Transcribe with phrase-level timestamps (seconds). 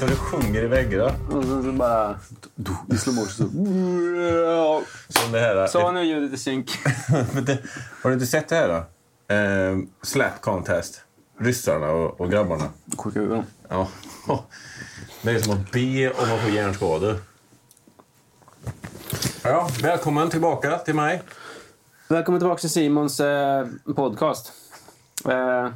[0.00, 1.04] Så det sjunger i väggarna.
[1.30, 2.18] Och sen så bara...
[2.94, 4.82] I slow motion så...
[5.08, 5.66] Som det här.
[5.66, 6.70] Så nu är ljudet i synk.
[8.02, 9.34] Har du inte sett det här då?
[9.34, 11.04] Eh, slap contest.
[11.38, 12.68] Ryssarna och, och grabbarna.
[12.98, 13.44] Sjuka huvuden.
[13.68, 13.88] Ja.
[15.22, 17.18] Det är som att be om att få hjärnskador.
[19.42, 21.22] Ja, välkommen tillbaka till mig.
[22.08, 24.52] Välkommen tillbaka till Simons eh, podcast.
[25.28, 25.68] Eh,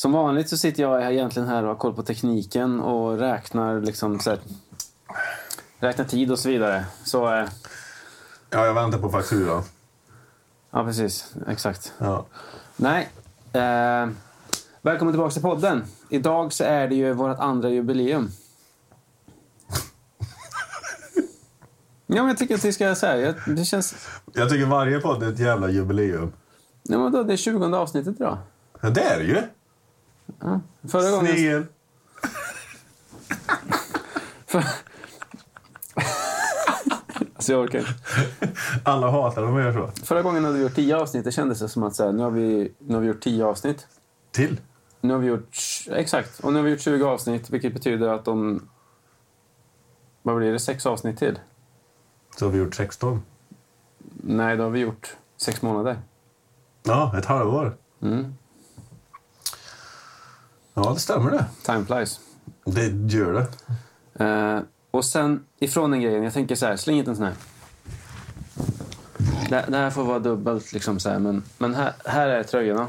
[0.00, 4.20] som vanligt så sitter jag egentligen här och har koll på tekniken och räknar liksom
[4.20, 4.38] så här,
[5.78, 6.84] räknar tid och så vidare.
[7.04, 7.48] Så, eh,
[8.50, 9.62] Ja, jag väntar på fakturan.
[10.70, 11.92] ja precis, exakt.
[11.98, 12.26] Ja.
[12.76, 13.08] Nej,
[13.52, 14.08] eh,
[14.82, 15.84] välkommen tillbaka till podden.
[16.08, 18.28] Idag så är det ju vårt andra jubileum.
[22.06, 23.94] Ja, men jag tycker att vi ska säga det känns...
[24.32, 26.32] Jag tycker varje podd är ett jävla jubileum.
[26.82, 28.38] Ja, men då, det är 20 avsnittet idag.
[28.80, 29.42] Ja, det är det ju.
[30.88, 31.26] Förra gången...
[31.26, 31.66] Snigel.
[34.46, 34.64] För...
[37.34, 37.94] alltså jag orkar inte.
[38.84, 40.04] Alla hatar dem och gör så.
[40.04, 41.24] Förra gången hade vi gjort 10 avsnitt.
[41.24, 43.44] Det kändes det som att så här, nu, har vi, nu har vi gjort 10
[43.44, 43.86] avsnitt.
[44.30, 44.60] Till.
[45.00, 45.56] Nu har vi gjort...
[45.90, 46.40] Exakt.
[46.40, 48.68] Och nu har vi gjort 20 avsnitt, vilket betyder att om...
[50.22, 50.58] Vad blir det?
[50.58, 51.38] Sex avsnitt till?
[52.36, 53.22] Så har vi gjort 16.
[54.22, 55.98] Nej, då har vi gjort sex månader.
[56.82, 57.76] Ja, ett halvår.
[58.02, 58.34] Mm.
[60.84, 61.44] Ja, det stämmer det.
[61.64, 62.20] Time flies.
[62.64, 63.46] Det gör det.
[64.24, 64.60] Eh,
[64.90, 67.34] och sen ifrån den grejen, jag tänker så här, släng hit en sån här.
[69.48, 72.86] Det, det här får vara dubbelt liksom så här, men, men här, här är tröjorna.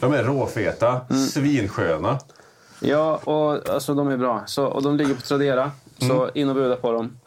[0.00, 2.18] De är råfeta, svinsköna.
[2.80, 4.42] Ja, och alltså de är bra.
[4.46, 7.20] Så, och de ligger på Tradera, så in och buda på dem.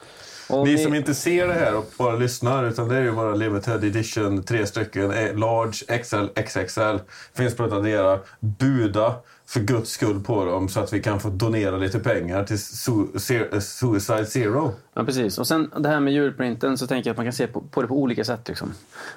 [0.50, 3.12] Och Ni ni- som inte ser det här och bara lyssnar, utan det är ju
[3.12, 6.98] bara limited edition, tre stycken, eh, large, XL, XXL.
[7.34, 8.20] Finns på Tradera.
[8.40, 9.16] Buda
[9.48, 13.14] för guds skull på dem så att vi kan få donera lite pengar till Su-
[13.14, 14.72] Ze- Suicide Zero.
[14.94, 15.38] Ja, precis.
[15.38, 17.82] Och sen det här med julprinten så tänker jag att man kan se på, på
[17.82, 18.48] det på olika sätt.
[18.48, 18.74] Liksom.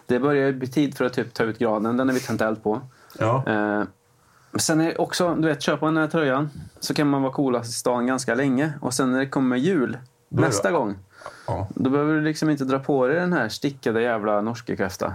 [0.06, 2.62] Det börjar bli tid för att typ ta ut granen, den är vi tänt eld
[2.62, 2.80] på.
[3.18, 3.82] Ja, Eh,
[4.58, 6.50] sen är också, du vet, köper man den här tröjan
[6.80, 8.72] så kan man vara coolast i stan ganska länge.
[8.80, 9.98] Och sen när det kommer jul,
[10.28, 10.96] nästa gång,
[11.46, 11.68] ja.
[11.74, 15.14] då behöver du liksom inte dra på dig den här stickade jävla norske kräfta.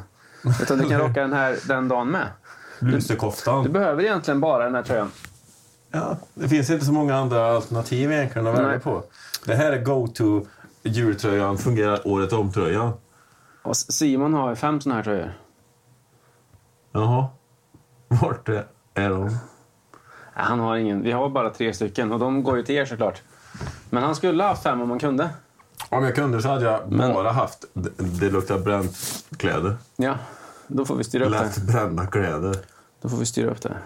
[0.61, 2.27] Utan du kan rocka den här den dagen med.
[2.79, 3.71] Du lusekoftan.
[3.71, 5.11] behöver egentligen bara den här tröjan.
[5.91, 9.03] Ja, det finns inte så många andra alternativ egentligen att välja på.
[9.45, 10.45] Det här är go-to
[10.83, 12.93] jultröjan, fungerar året om-tröjan.
[13.61, 15.33] Och Simon har ju fem såna här tröjor.
[16.91, 17.27] Jaha.
[18.07, 18.49] Vart
[18.93, 19.37] är de?
[20.33, 21.01] Han har ingen.
[21.01, 23.21] Vi har bara tre stycken och de går ju till er såklart.
[23.89, 25.29] Men han skulle ha haft fem om man kunde.
[25.93, 28.97] Om jag kunde så hade jag Men- bara haft det, luktar bränt
[29.37, 29.77] kläder.
[29.95, 30.17] Ja,
[30.67, 31.61] då får vi styra upp Lätt det.
[31.73, 32.55] brända kläder.
[33.01, 33.77] Då får vi styra upp det.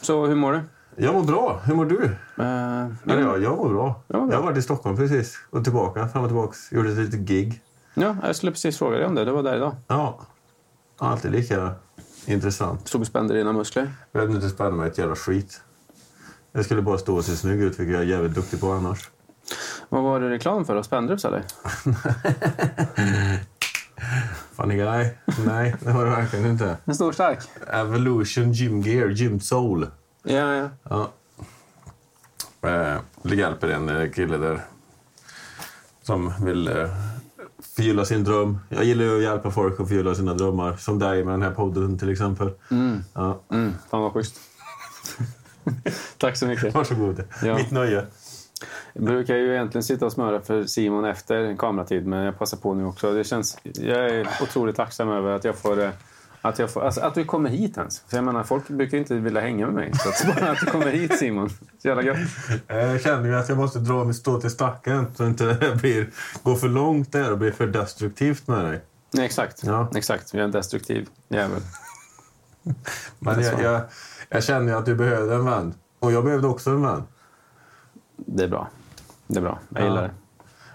[0.00, 0.60] Så hur mår du?
[0.96, 1.60] Jag mår bra.
[1.64, 2.04] Hur mår du?
[2.04, 4.02] Eh, Eller ja, jag mår bra.
[4.08, 4.34] Jag mår bra.
[4.34, 6.56] Jag har varit i Stockholm precis och tillbaka, fram och tillbaka.
[6.70, 7.62] Gjorde ett litet gig.
[7.94, 9.24] ja, jag skulle precis fråga dig om det.
[9.24, 9.76] Du var där idag.
[9.88, 10.20] Ja,
[10.98, 11.70] alltid lika
[12.26, 12.88] intressant.
[12.88, 13.92] Stod och spände dina muskler.
[14.12, 15.60] Jag hade inte spänna mig ett jävla skit.
[16.52, 19.10] Jag skulle bara stå och se snygg ut, vilket jag är jävligt duktig på annars.
[19.88, 20.82] Vad var det reklam för?
[20.82, 21.44] Spendrups eller?
[24.56, 25.10] Funny guy?
[25.46, 26.76] Nej, det var det verkligen inte.
[26.84, 27.38] En stor stark.
[27.72, 29.86] Evolution Gym Gear, Gym Soul.
[30.22, 30.68] Ja, ja.
[30.90, 31.10] Ja.
[32.68, 33.00] Eh,
[33.38, 34.60] hjälper en eh, kille där
[36.02, 36.88] som vill eh,
[37.76, 38.58] förgylla sin dröm.
[38.68, 40.76] Jag gillar ju att hjälpa folk att förgylla sina drömmar.
[40.76, 42.50] Som dig med den här podden till exempel.
[43.14, 44.36] Ja, Mm, fan vad schysst.
[46.18, 46.74] Tack så mycket.
[46.74, 47.24] varsågod.
[47.44, 47.54] Ja.
[47.54, 48.06] Mitt nöje.
[48.92, 52.74] Jag brukar ju egentligen sitta och smöra för Simon efter kameratid, men jag passar på
[52.74, 53.12] nu också.
[53.14, 55.80] Det känns, jag är otroligt tacksam över att jag får...
[55.80, 55.90] eh,
[56.44, 58.00] Att, jag får, alltså att du kommer hit ens.
[58.08, 59.92] För jag menar, folk brukar inte vilja hänga med mig.
[59.94, 61.50] Så att bara att du kommer hit Simon.
[61.50, 62.18] Så jävla gött.
[62.66, 66.10] Jag känner ju att jag måste dra mitt stå till stacken så inte det blir,
[66.42, 68.80] går för långt där och blir för destruktivt med dig.
[69.14, 69.60] Nej, exakt.
[69.64, 69.90] Ja.
[69.94, 70.34] Exakt.
[70.34, 71.60] Jag är en destruktiv jävel.
[73.18, 73.80] Men jag, jag,
[74.28, 75.74] jag känner ju att du behövde en vän.
[76.00, 77.02] Och jag behövde också en vän.
[78.26, 78.68] Det är bra.
[79.26, 79.58] Det är bra.
[79.68, 79.84] Jag Ja.
[79.88, 80.10] gillar det.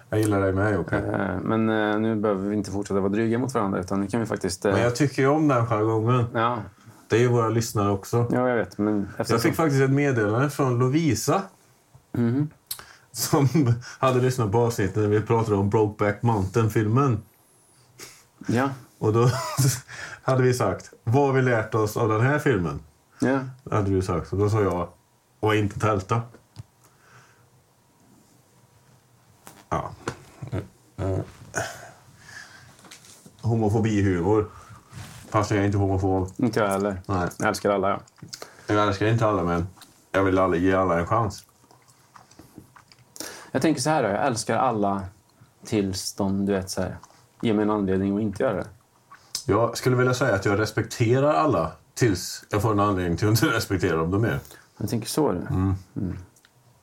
[0.10, 0.98] Jag gillar dig med Jocke.
[0.98, 4.20] Eh, Men eh, nu behöver vi inte fortsätta vara dryga mot varandra utan nu kan
[4.20, 4.66] vi faktiskt...
[4.66, 6.26] eh, Men jag tycker ju om den jargongen.
[6.34, 6.58] Ja,
[7.08, 8.28] Det är ju våra lyssnare också.
[8.32, 8.78] ja, jag vet.
[8.78, 9.40] Men Jag eftersom...
[9.42, 11.42] fick faktiskt ett meddelande från Lovisa.
[12.12, 12.50] Mhm.
[13.12, 13.48] Som
[14.00, 17.22] hade lyssnat på avsnittet när vi pratade om Brokeback Mountain-filmen.
[18.48, 18.70] Ja,
[19.00, 19.30] Och då
[20.22, 22.80] hade vi sagt, vad har vi lärt oss av den här filmen?
[23.20, 23.40] ja.
[23.72, 24.32] Hade du sagt.
[24.34, 24.88] Och då sa jag,
[25.40, 26.22] och inte tälta.
[29.70, 29.90] Ja.
[30.98, 31.20] Eh,
[33.42, 34.50] Homofobihumor.
[35.30, 36.32] Fast jag är inte homofob.
[36.38, 37.02] Inte jag heller.
[37.06, 37.28] Nej.
[37.40, 38.00] Jag älskar alla, ja.
[38.68, 39.68] Jag älskar inte alla män.
[40.12, 41.46] jag vill aldrig ge alla en chans.
[43.52, 45.02] Jag tänker så här då, jag älskar alla
[45.66, 46.98] tills de, du vet, så här,
[47.42, 48.68] ger mig en anledning att inte göra det.
[49.46, 53.32] Jag skulle vilja säga att jag respekterar alla tills jag får en anledning till att
[53.44, 54.40] inte respektera dem mer.
[54.78, 55.40] Jag tänker så du.
[55.40, 55.76] Mm.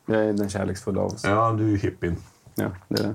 [0.07, 1.25] Jag är den kärleksfulla av oss.
[1.25, 2.17] Ja, du är ju hippien.
[2.55, 3.15] Ja, det är det.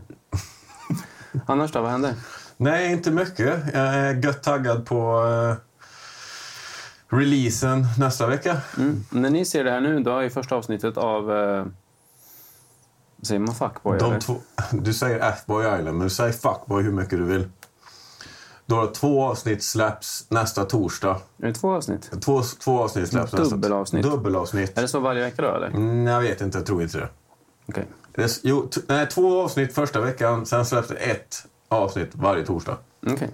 [1.46, 2.14] Annars då, vad händer?
[2.58, 3.60] Nej, inte mycket.
[3.74, 5.56] Jag är gött taggad på uh,
[7.20, 8.62] releasen nästa vecka.
[8.78, 9.06] Mm.
[9.10, 11.32] När ni ser det här nu, då är första avsnittet av...
[11.32, 11.66] Uh,
[13.22, 14.00] säger man fuckboy?
[14.00, 14.36] De två,
[14.72, 17.50] du säger Athboy Island, men du säger fuckboy hur mycket du vill.
[18.66, 21.20] Då har två avsnitt släpps nästa torsdag.
[21.38, 22.12] Är det två avsnitt?
[22.22, 24.04] Två, två avsnitt släpps nästa Dubbelavsnitt.
[24.04, 24.78] Dubbelavsnitt.
[24.78, 25.68] Är det så varje vecka då, eller?
[25.68, 27.10] Mm, jag vet inte, jag tror inte det.
[27.68, 27.88] Okej.
[28.20, 32.78] Det jo, nej, två avsnitt första veckan, sen släpps det ett avsnitt varje torsdag.
[33.08, 33.30] Okej.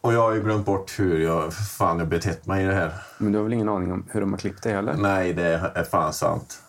[0.00, 2.92] Och jag har ju glömt bort hur jag fan jag betett mig i det här.
[3.18, 4.94] Men du har väl ingen aning om hur de har klippt det heller?
[4.94, 6.62] Nej, det är fan sant.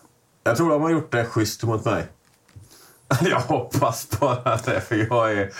[0.44, 2.06] Jag tror de har gjort det schysst mot mig.
[3.20, 5.50] Jag hoppas bara det, för jag är...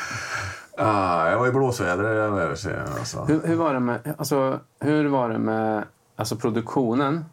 [0.79, 2.89] Ah, jag var i blåsväder den där serien.
[2.99, 3.25] Alltså.
[3.25, 5.85] Hur, hur var det med, alltså, hur var det med
[6.17, 7.25] alltså, produktionen?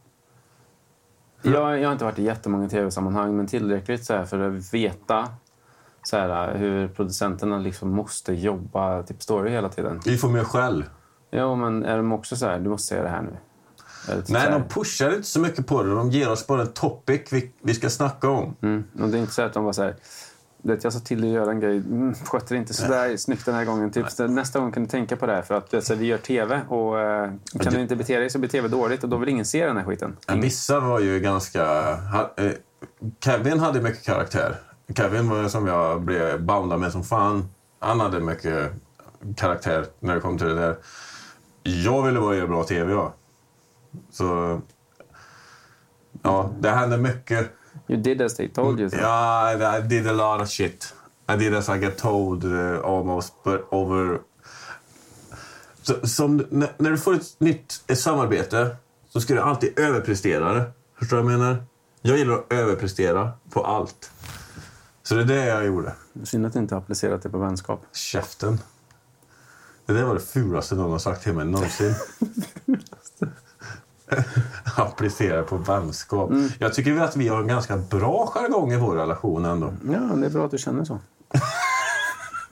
[1.44, 5.28] Jag, jag har inte varit i jättemånga tv-sammanhang, men tillräckligt så här, för att veta
[6.04, 10.02] så här, hur producenterna liksom måste jobba typ story hela tiden.
[10.06, 10.86] Vi får mer skäll.
[11.32, 13.38] Jo, men är de också så här, du måste säga det här nu?
[14.16, 15.96] Typ Nej, de pushar inte så mycket på det.
[15.96, 18.56] De ger oss bara en topic vi, vi ska snacka om.
[18.62, 19.96] mm, och det är inte så att de var så här,
[20.64, 23.18] vet, jag sa till dig att göra en grej, mm, skötte det inte så där
[23.18, 23.92] snyggt den här gången.
[23.92, 26.18] Typ, nästa gång kan du tänka på det här, för att vet, så vi gör
[26.18, 27.32] tv och eh,
[27.62, 29.78] kan du inte bete dig så blir tv dåligt och då vill ingen se den
[29.78, 30.18] här skiten.
[30.28, 31.66] Men Vissa var ju ganska...
[31.96, 32.52] Ha, eh,
[33.20, 34.56] Kevin hade mycket karaktär.
[34.96, 37.50] Kevin var som jag blev boundad med som fan.
[37.80, 38.72] Han hade mycket
[39.36, 40.76] karaktär när det kom till det där.
[41.64, 43.14] Jag ville bara göra bra tv, ja.
[44.12, 44.62] Så...
[46.22, 47.52] Ja, det hände mycket.
[47.88, 48.90] You did as they told you.
[48.90, 48.98] så.
[48.98, 50.94] Ja, I did a lot of shit.
[51.34, 54.20] I did as I get told uh, almost, but over...
[55.82, 58.76] Så, som, när, när du får ett nytt ett samarbete
[59.10, 60.72] så ska du alltid överprestera det.
[61.00, 61.64] Förstår du vad jag menar?
[62.02, 64.12] Jag gillar att överprestera på allt.
[65.04, 65.94] Så det är det jag gjorde.
[66.24, 67.86] Synd att du inte har applicerat det på vänskap.
[67.94, 68.60] Käften.
[69.86, 71.96] Det där var det fulaste någon har sagt till mig någonsin.
[74.78, 76.32] Applicera på vänskap.
[76.60, 79.74] Jag tycker att vi har en ganska bra jargong i vår relation ändå.
[79.92, 81.00] Ja, det är bra att du känner så.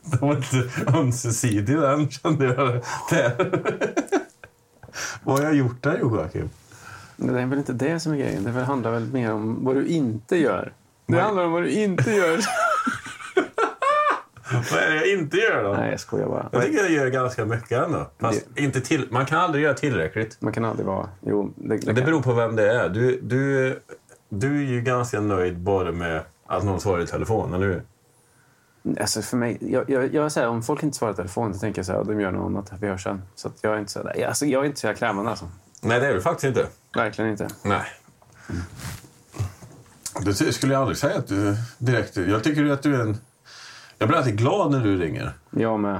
[0.04, 2.81] Den var inte ömsesidig den, kände jag.
[3.10, 3.62] Där.
[5.24, 6.50] Vad har jag gjort där, Joakim?
[7.16, 8.44] Det är väl inte det som är grejen.
[8.44, 10.74] Det handlar väl mer om vad du inte gör.
[11.06, 12.40] Det handlar om vad du inte gör.
[14.53, 15.74] Vad är det jag inte gör då?
[15.74, 16.50] Nej, jag skojar bara.
[16.51, 18.12] Jag tycker jag gör ganska mycket ändå.
[18.19, 20.42] Fast inte till, man kan aldrig göra tillräckligt.
[20.42, 21.09] Man kan aldrig vara...
[21.25, 22.89] Jo, det, det, Det beror på vem det är.
[22.89, 23.80] Du, du,
[24.30, 27.83] du är ju ganska nöjd bara med att någon svarar i telefon, eller hur?
[29.00, 31.80] Alltså för mig, jag, jag, jag säger, om folk inte svarar i telefon, då tänker
[31.80, 33.21] jag så här, de gör något annat, vi hörs sen.
[33.36, 35.45] Så att jag är inte så där, alltså, jag är inte så jävla krävande alltså.
[35.81, 36.68] Nej, det är du faktiskt inte.
[36.95, 37.47] Verkligen inte.
[37.63, 37.81] Nej.
[40.25, 42.18] Det skulle jag aldrig säga att du direkt...
[42.18, 43.18] Jag tycker att du är en...
[44.01, 45.33] Jag blir alltid glad när du ringer.
[45.50, 46.00] Jag med.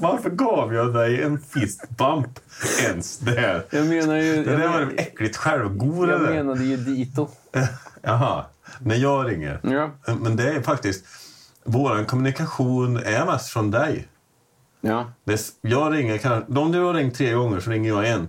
[0.00, 2.38] Varför gav jag dig en fist bump
[2.82, 3.64] ens där?
[3.70, 4.44] Jag menar ju...
[4.44, 7.28] Det där var men, äckligt självgod jag menade ju dito.
[8.02, 8.44] Jaha,
[8.78, 9.60] när jag ringer.
[9.62, 9.90] Ja.
[10.20, 11.06] Men det är faktiskt...
[11.64, 14.08] Vår kommunikation är mest från dig.
[14.80, 15.12] Ja.
[15.24, 16.58] Är, jag ringer kanske...
[16.58, 18.28] Om du har ringt tre gånger så ringer jag en.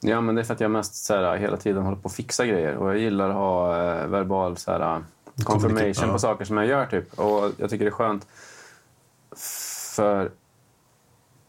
[0.00, 2.14] ja, men det är för att jag mest så här, hela tiden håller på att
[2.14, 2.76] fixa grejer.
[2.76, 5.02] Och jag gillar att ha eh, verbal så här,
[5.44, 6.86] confirmation på saker som jag gör.
[6.86, 7.18] Typ.
[7.18, 8.26] Och jag tycker det är skönt.
[9.96, 10.30] För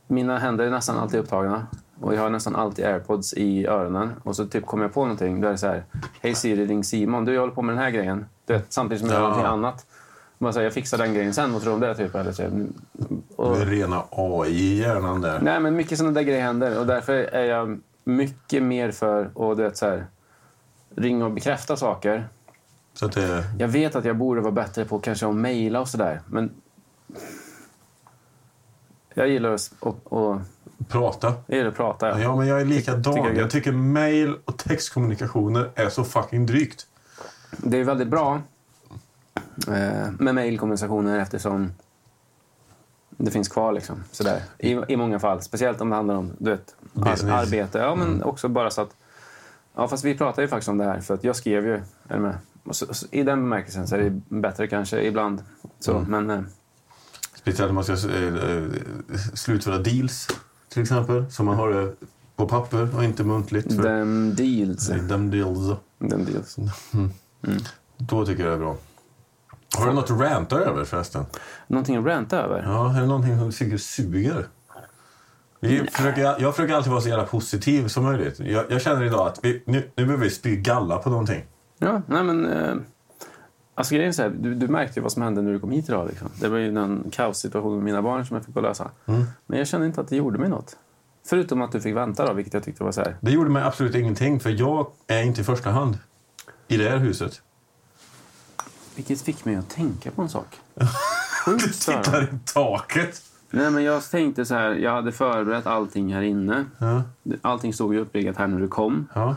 [0.07, 1.67] mina händer är nästan alltid upptagna.
[2.01, 4.13] Och jag har nästan alltid airpods i öronen.
[4.23, 5.41] Och så typ kommer jag på någonting.
[5.41, 5.83] Då är det så här.
[6.21, 7.25] Hej Siri, ring Simon.
[7.25, 8.25] Du, jag håller på med den här grejen.
[8.45, 9.29] Du vet, samtidigt som jag gör Ja.
[9.29, 9.85] någonting annat.
[10.39, 11.53] Så här, jag fixar den grejen sen.
[11.53, 11.95] Vad tror du om det?
[11.95, 12.43] Typ, eller så,
[13.35, 15.39] och, Det är rena AI i hjärnan där.
[15.41, 16.79] Nej, men mycket sådana där grejer händer.
[16.79, 20.05] Och därför är jag mycket mer för att du vet, så här,
[20.95, 22.27] ringa och bekräfta saker.
[22.99, 23.43] Så det...
[23.59, 26.21] Jag vet att jag borde vara bättre på kanske att mejla och sådär.
[26.27, 26.51] Men
[29.13, 30.41] jag gillar att, att, att,
[30.87, 31.33] Prata.
[31.47, 32.07] jag gillar att prata.
[32.09, 32.19] Ja.
[32.19, 33.03] Ja, men jag är likadan.
[33.03, 36.87] tycker jag- jag tycker mail och textkommunikationer är så fucking drygt.
[37.57, 38.41] Det är väldigt bra
[39.67, 41.71] eh, med mejlkonversationer eftersom
[43.09, 43.71] det finns kvar.
[43.71, 44.41] Liksom, sådär.
[44.57, 45.41] I, I många fall.
[45.41, 47.77] Speciellt om det handlar om du vet, ar- arbete.
[47.77, 48.95] Ja, men också bara så att...
[49.75, 50.99] Ja, fast vi pratar ju faktiskt om det här.
[51.01, 51.73] För att jag skrev ju...
[52.07, 52.37] Är du med?
[52.71, 55.43] Så, så, I den bemärkelsen så är det bättre kanske ibland.
[55.79, 56.41] Så, Men eh,
[57.35, 58.65] Speciellt om man ska eh, eh,
[59.33, 60.27] slutföra deals.
[60.69, 61.31] till exempel.
[61.31, 61.93] Så man har det
[62.35, 63.75] på papper och inte muntligt.
[63.75, 64.87] För Them deals.
[64.87, 65.77] Them deals.
[66.09, 66.57] Them deals.
[67.97, 68.77] Då tycker jag det är bra.
[69.77, 71.25] Har du något att ranta över förresten?
[71.67, 72.63] Någonting att ranta över?
[72.65, 74.47] Ja, är det någonting som du tycker suger?
[75.59, 78.39] Vi försöker, jag försöker alltid vara så jävla positiv som möjligt.
[78.39, 81.45] Jag, jag känner idag att vi, nu, nu behöver vi spy galla på någonting.
[81.77, 82.45] Ja, nej men...
[82.45, 82.75] Eh,
[83.75, 85.71] alltså grejen är så här, du, du märkte ju vad som hände när du kom
[85.71, 86.07] hit idag.
[86.07, 86.29] Liksom.
[86.41, 88.91] Det var ju en kaossituation med mina barn som jag fick gå lösa.
[89.45, 90.77] Men jag kände inte att det gjorde mig något.
[91.27, 93.15] Förutom att du fick vänta då, vilket jag tyckte var så här.
[93.21, 95.97] Det gjorde mig absolut ingenting, för jag är inte i första hand
[96.67, 97.41] i det här huset.
[98.95, 100.47] Vilket fick mig att tänka på en sak.
[101.45, 103.21] Du tittar i taket.
[103.49, 106.65] Nej, men jag tänkte så här, jag hade förberett allting här inne.
[106.77, 107.03] Ja,
[107.41, 109.07] Allting stod ju uppriggat här när du kom.
[109.15, 109.35] ja.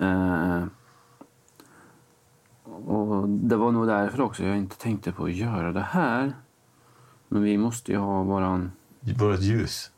[0.00, 0.64] Eh,
[2.88, 6.32] och det var nog därför också jag inte tänkte på att göra det här.
[7.28, 8.72] Men vi måste ju ha våran,
[9.18, 9.90] Vårt ljus.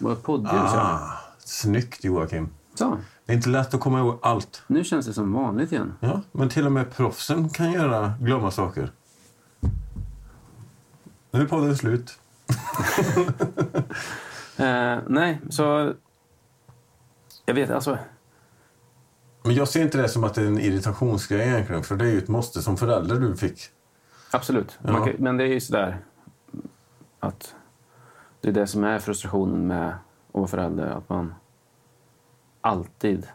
[0.00, 0.52] vårt poddljus.
[0.54, 0.80] Ja.
[0.80, 2.48] Ah, snyggt Joakim.
[2.74, 4.62] Så, Det är inte lätt att komma ihåg allt.
[4.66, 5.92] nu känns det som vanligt igen.
[6.00, 8.90] Ja, men till och med proffsen kan göra, glömma saker.
[11.30, 12.18] Nu är podden slut.
[14.58, 15.92] Eh, nej, så...
[17.46, 17.98] Jag vet, alltså...
[19.46, 22.10] Men jag ser inte det som att det är en irritationsgrej egentligen, för det är
[22.10, 23.60] ju ett måste som förälder du fick.
[24.30, 24.78] Absolut.
[24.82, 25.04] Ja.
[25.04, 25.98] Kan, men det är ju sådär
[27.20, 27.54] att
[28.40, 29.94] det är det som är frustrationen med att
[30.32, 30.86] vara förälder.
[30.86, 31.34] Att man
[32.60, 33.26] alltid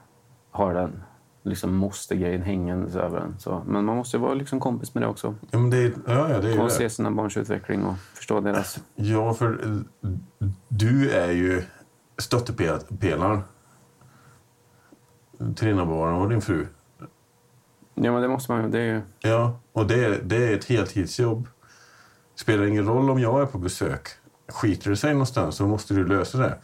[0.51, 1.03] har den
[1.44, 3.39] liksom måste-grejen hängandes över en.
[3.39, 5.36] Så, men man måste ju vara liksom kompis med det också.
[5.51, 8.39] Ja, men det är, ja, ja, det är Och se sina barns utveckling och förstå
[8.39, 8.80] deras...
[8.96, 10.10] Ja, för eh,
[10.68, 11.63] du är ju
[12.18, 13.44] stöttepelaren
[15.55, 16.67] till dina barn och din fru.
[17.95, 18.69] Ja, men det måste man ju.
[18.69, 19.01] Det är.
[19.19, 21.48] Ja, och det är, det är ett heltidsjobb.
[22.36, 24.07] Spelar ingen roll om jag är på besök.
[24.48, 26.57] Skiter det sig någonstans så måste du lösa det.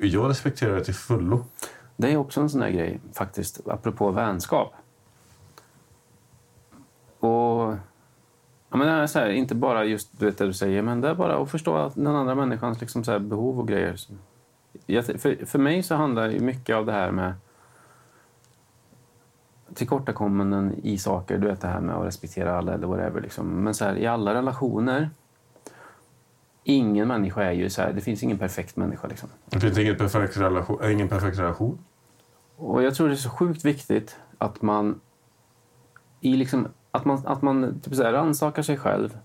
[0.00, 1.44] Jag respekterar det till fullo.
[1.96, 4.74] Det är också en sån där grej, faktiskt, apropå vänskap.
[7.20, 7.74] Och...
[8.70, 11.00] Ja, men det är så här, inte bara just du vet det du säger, men
[11.00, 13.96] det är bara att förstå att den andra människans liksom så här behov och grejer.
[14.86, 17.34] Jag, för, för mig så handlar ju mycket av det här med
[19.74, 21.38] tillkortakommanden i saker.
[21.38, 23.20] Du vet det här med att respektera alla eller whatever.
[23.20, 23.64] Liksom.
[23.64, 25.10] Men så här, i alla relationer,
[26.64, 29.08] ingen människa är ju så här, det finns ingen perfekt människa.
[29.08, 29.28] Liksom.
[29.46, 30.90] Det finns ingen perfekt relation.
[30.90, 31.78] Ingen perfekt relation.
[32.56, 35.00] Och jag tror det är så sjukt viktigt att man
[36.20, 39.18] i liksom, att man, att man typ så här, rannsakar sig själv,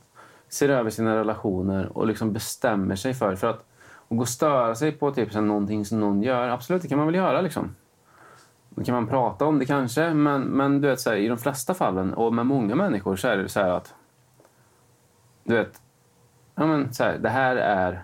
[0.49, 3.35] ser över sina relationer och liksom bestämmer sig för...
[3.35, 3.63] För att
[4.07, 6.87] och gå och störa sig på typ så här, någonting som någon gör, absolut, det
[6.87, 7.41] kan man väl göra.
[7.41, 7.75] Liksom.
[8.77, 11.38] Då kan man prata om det kanske, men, men du vet, så här, i de
[11.38, 13.93] flesta fallen och med många människor så är det så här att...
[15.43, 15.81] Du vet,
[16.55, 18.03] ja, men, så här, det här är...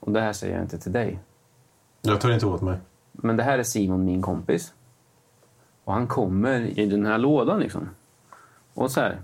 [0.00, 1.18] Och det här säger jag inte till dig.
[2.00, 2.78] Jag tar inte åt mig.
[3.12, 4.74] Men det här är Simon, min kompis.
[5.84, 7.88] Och han kommer i den här lådan liksom.
[8.74, 9.20] Och så här.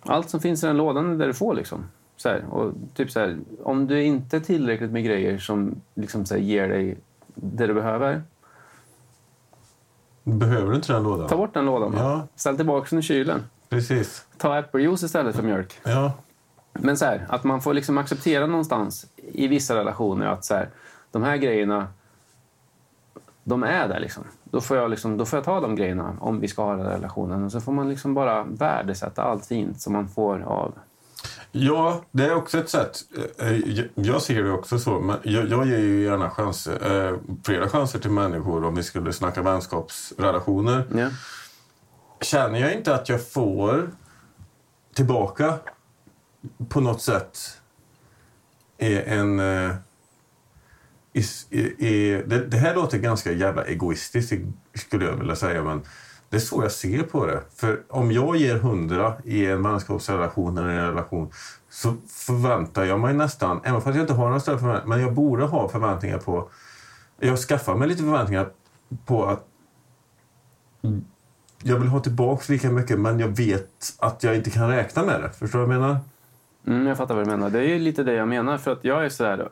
[0.00, 1.84] Allt som finns i den lådan är det du får liksom.
[2.16, 2.44] Så här.
[2.50, 3.38] Och typ så här.
[3.62, 6.98] Om du inte är tillräckligt med grejer som liksom så ger dig
[7.34, 8.22] det du behöver.
[10.28, 11.28] Behöver du inte den lådan?
[11.28, 11.94] Ta bort den lådan.
[11.96, 12.26] Ja.
[12.36, 13.44] Ställ tillbaka den i kylen.
[13.68, 14.26] Precis.
[14.36, 15.80] Ta äppeljuice istället för mjölk.
[15.84, 16.12] Ja.
[16.72, 20.68] Men så här, att man får liksom acceptera någonstans i vissa relationer att så här,
[21.10, 21.86] de här grejerna,
[23.44, 24.24] de är där liksom.
[24.44, 25.16] Då får, jag liksom.
[25.16, 27.44] då får jag ta de grejerna om vi ska ha den relationen.
[27.44, 30.74] Och så får man liksom bara värdesätta allt fint som man får av...
[31.52, 32.98] Ja, det är också ett sätt.
[33.38, 35.00] Eh, jag- Jag ser det också så.
[35.00, 39.12] Men jag, jag ger ju gärna chanser, eh, flera chanser till människor om vi skulle
[39.12, 40.84] snacka vänskapsrelationer.
[40.94, 41.08] Ja.
[42.20, 43.90] Känner jag inte att jag får
[44.94, 45.54] tillbaka
[46.68, 47.38] på något sätt
[48.78, 49.40] är en...
[49.40, 49.74] eh,
[51.50, 54.32] i, det, det här låter ganska jävla egoistiskt
[54.74, 55.82] skulle jag vilja säga men
[56.30, 57.40] det är så jag ser på det.
[57.56, 61.30] För om jag ger hundra i en vänskapsrelation eller en relation
[61.70, 65.14] så förväntar jag mig nästan, även fast jag inte har några större förväntningar, men jag
[65.14, 66.48] borde ha förväntningar på...
[67.20, 68.48] Jag skaffar mig lite förväntningar
[69.06, 69.44] på att
[71.62, 75.20] jag vill ha tillbaka lika mycket men jag vet att jag inte kan räkna med
[75.22, 75.30] det.
[75.30, 75.96] Förstår du vad jag menar?
[76.66, 77.50] Mm, jag fattar vad du menar.
[77.50, 78.58] Det är ju lite det jag menar.
[78.58, 79.48] För att jag är sådär...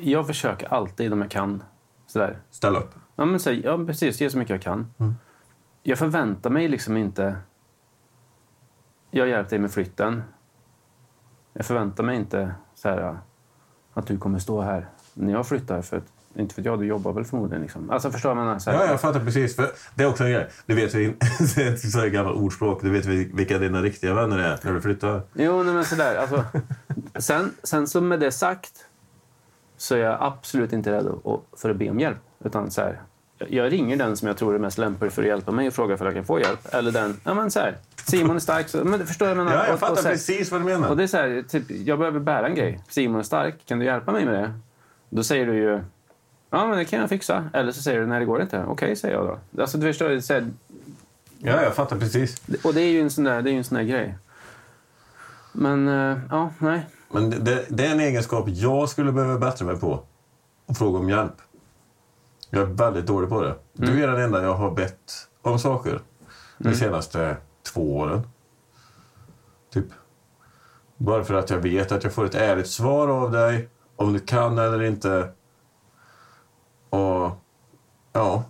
[0.00, 1.62] Jag försöker alltid om jag kan.
[2.06, 2.38] Sådär.
[2.50, 2.94] Ställ upp.
[3.16, 4.20] Ja, men så, ja, precis.
[4.20, 4.86] Ge så mycket jag kan.
[5.82, 7.36] Jag förväntar mig liksom inte...
[9.10, 10.22] Jag har hjälpt dig med flytten.
[11.52, 13.18] Jag förväntar mig inte så här,
[13.94, 15.82] att du kommer stå här när jag flyttar.
[15.82, 17.62] För att, inte för jag, du jobbar väl förmodligen.
[17.62, 17.90] Liksom.
[17.90, 18.58] Alltså förstår menar?
[18.58, 19.56] Så här, Ja, jag fattar precis.
[19.56, 20.48] För det är också en grej.
[20.66, 21.06] Du vet, vi-
[21.54, 22.82] det är ett så här gammalt ordspråk.
[22.82, 25.22] Du vet vilka dina riktiga vänner är när du flyttar.
[25.34, 26.16] Jo, nej, men sådär.
[26.16, 26.44] Alltså,
[27.14, 28.86] sen, sen så med det sagt
[29.76, 32.18] så är jag absolut inte rädd att- för att be om hjälp.
[32.44, 33.00] Utan så här,
[33.50, 35.96] jag ringer den som jag tror är mest lämplig för att hjälpa mig och frågar
[35.96, 36.74] för att jag kan få hjälp.
[36.74, 38.68] Eller den, ja men så här, Simon är stark.
[38.68, 39.52] Så, men förstår jag menar?
[39.54, 40.88] Ja, jag Och- fattar och så här- precis vad du menar.
[40.88, 42.80] och det är så här, typ, jag behöver bära en grej.
[42.88, 43.54] Simon är stark.
[43.66, 44.52] Kan du hjälpa mig med det?
[45.10, 45.80] Då säger du ju,
[46.50, 47.50] ja men det kan jag fixa.
[47.52, 48.64] Eller så säger du, nej det går inte.
[48.68, 49.62] Okej, säger jag då.
[49.62, 50.46] Alltså du förstår, så här,
[51.38, 52.42] Ja, jag fattar precis.
[52.64, 54.14] och det är ju en sån där, det är ju en sån grej.
[55.52, 56.86] Men, eh, ja, nej.
[57.10, 60.00] Men det- det, det är en egenskap jag skulle behöva bättra mig på.
[60.66, 61.32] Och fråga om hjälp.
[62.54, 63.54] Jag är väldigt dålig på det.
[63.72, 66.00] Du är den enda jag har bett om saker
[66.58, 67.36] de senaste
[67.72, 68.22] två åren.
[69.70, 69.86] Typ.
[70.96, 73.68] Bara för att jag vet att jag får ett ärligt svar av dig.
[73.96, 75.32] Om du kan eller inte.
[76.90, 77.30] Och
[78.12, 78.44] ja.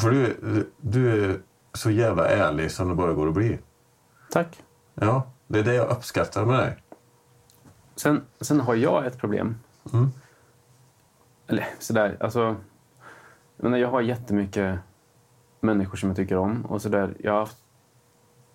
[0.00, 1.40] För du, du är
[1.72, 3.58] så jävla ärlig som det bara går att bli.
[4.30, 4.62] Tack.
[4.94, 6.82] Ja, det är det jag uppskattar med dig.
[7.96, 9.54] Sen, sen har jag ett problem.
[9.92, 10.10] Mm.
[11.46, 12.56] Eller sådär, alltså.
[13.62, 14.78] Jag, menar, jag har jättemycket
[15.60, 16.66] människor som jag tycker om.
[16.66, 17.58] Och sådär, jag har haft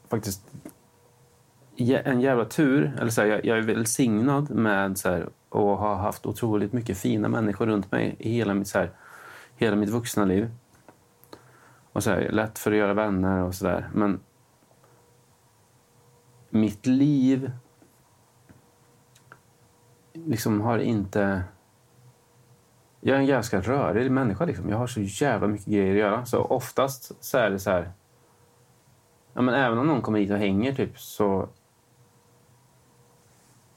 [0.07, 0.51] faktiskt
[1.77, 2.97] en jävla tur.
[2.99, 6.97] Eller så här, jag, jag är välsignad med så här, och har haft otroligt mycket
[6.97, 8.91] fina människor runt mig i hela mitt, så här,
[9.55, 10.51] hela mitt vuxna liv.
[11.93, 13.89] Och så här, lätt för att göra vänner och sådär.
[13.93, 14.19] Men
[16.49, 17.51] mitt liv
[20.13, 21.43] liksom har inte...
[23.07, 24.45] Jag är en ganska rörig människa.
[24.45, 24.69] Liksom.
[24.69, 26.25] Jag har så jävla mycket grejer att göra.
[26.25, 27.91] Så oftast så är det så här...
[29.33, 31.49] Ja, men även om någon kommer hit och hänger typ så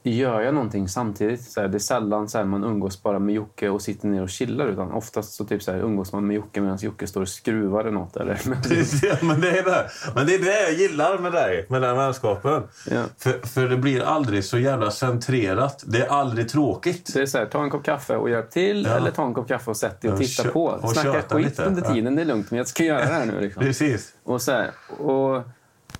[0.02, 1.42] gör jag någonting samtidigt.
[1.42, 4.22] Så här, det är sällan så här, man umgås bara med Jocke och sitter ner
[4.22, 4.66] och chillar.
[4.66, 7.80] Utan oftast så typ så här, umgås man med Jocke medan Jocke står och skruvar
[7.80, 8.16] eller något.
[8.16, 8.40] Eller,
[9.02, 9.90] Ja, men, det är det.
[10.14, 12.62] men det är det jag gillar med dig, med den vänskapen.
[12.90, 13.02] Ja.
[13.18, 15.84] För, för det blir aldrig så jävla centrerat.
[15.86, 17.14] Det är aldrig tråkigt.
[17.14, 18.84] Det är så här, ta en kopp kaffe och hjälp till.
[18.84, 18.96] Ja.
[18.96, 20.64] Eller ta en kopp kaffe och sätt dig och titta på.
[20.64, 21.64] och Snacka skit lite.
[21.64, 22.16] under tiden.
[22.16, 23.40] Det är lugnt, men jag ska göra det här nu.
[23.40, 23.62] Liksom.
[23.62, 24.14] Precis.
[24.24, 24.64] Och så
[24.98, 25.42] och...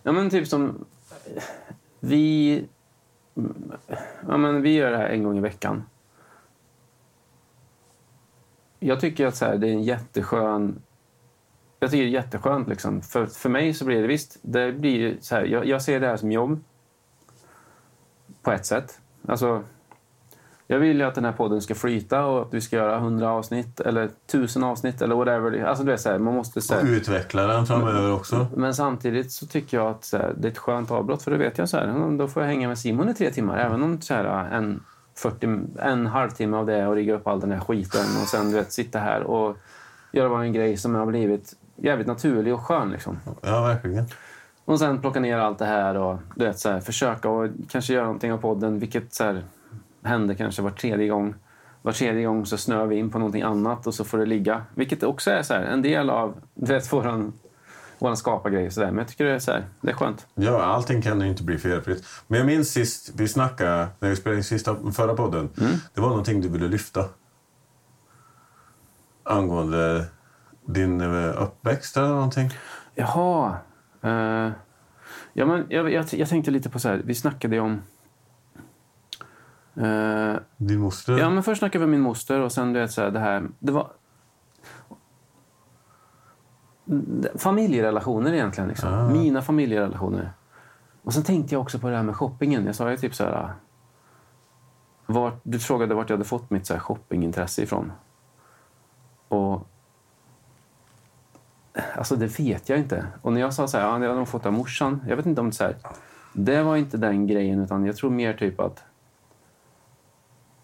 [0.02, 0.84] Ja, men typ som...
[2.00, 2.64] Vi...
[4.28, 5.84] Ja, men vi gör det här en gång i veckan.
[8.78, 10.82] Jag tycker att så här, det är en jätteskön...
[11.78, 12.68] Jag tycker det är jätteskönt.
[12.68, 13.02] Liksom.
[13.02, 14.38] För, för mig så blir det visst...
[14.42, 16.64] Det blir så här, jag, jag ser det här som jobb.
[18.42, 19.00] På ett sätt.
[19.28, 19.64] Alltså,
[20.70, 23.30] jag vill ju att den här podden ska flyta och att vi ska göra hundra
[23.30, 25.64] avsnitt eller tusen avsnitt eller whatever.
[25.64, 26.60] Alltså, du vet, så här, man måste...
[26.60, 28.46] Så Och här, utveckla den framöver också.
[28.56, 31.22] men samtidigt så tycker jag att här, det är ett skönt avbrott.
[31.22, 33.30] För då vet jag så här, "Mm, då får jag hänga med Simon i tre
[33.30, 33.58] timmar.
[33.58, 34.82] Även om så här, en,
[35.16, 38.50] 40, en halvtimme av det är att rigga upp all den här skiten och sen
[38.50, 39.56] du vet, sitta här och
[40.12, 42.90] göra bara en grej som har blivit jävligt naturlig och skön.
[42.90, 43.18] Liksom.
[43.42, 44.04] Ja, verkligen.
[44.64, 47.92] Och sen plocka ner allt det här och du vet, så här, försöka och kanske
[47.94, 48.78] göra någonting av podden.
[48.78, 49.42] Vilket så här,
[50.02, 51.34] händer kanske var tredje gång.
[51.82, 54.64] Var tredje gång så snör vi in på någonting annat och så får det ligga.
[54.74, 57.32] Vilket också är så här, en del av du vet, våran,
[57.98, 58.70] våran skapargrej.
[58.76, 60.26] Men jag tycker det är, så här, det är skönt.
[60.34, 62.04] Ja, allting kan ju inte bli felfritt.
[62.26, 65.50] Men jag minns sist vi snackade, när vi spelade in sista, förra podden.
[65.94, 67.04] Det var någonting du ville lyfta.
[69.24, 70.06] Angående
[70.66, 72.50] din eh, uppväxt eller någonting.
[72.94, 73.56] Jaha.
[74.02, 74.50] Eh,
[75.32, 77.82] ja, men jag, jag, jag tänkte lite på så här, vi snackade ju om...
[79.80, 81.18] eh, Din moster.
[81.18, 83.20] Ja, men först snackade vi om min moster och sen du vet så här, det
[83.20, 83.48] här...
[83.58, 83.90] Det var...
[87.36, 88.68] Familjerelationer egentligen.
[88.68, 88.94] Liksom.
[88.94, 89.08] Ah.
[89.08, 90.32] Mina familjerelationer.
[91.02, 92.66] Och sen tänkte jag också på det här med shoppingen.
[92.66, 93.54] Jag sa ju typ så här...
[95.06, 97.92] Vart, du frågade vart jag hade fått mitt så här shoppingintresse ifrån.
[99.28, 99.66] Och...
[101.96, 103.06] Alltså det vet jag inte.
[103.22, 105.04] Och när jag sa så här, ja, det har de fått av morsan.
[105.08, 105.76] Jag vet inte om det så här.
[106.32, 108.84] Det var inte den grejen utan jag tror mer typ att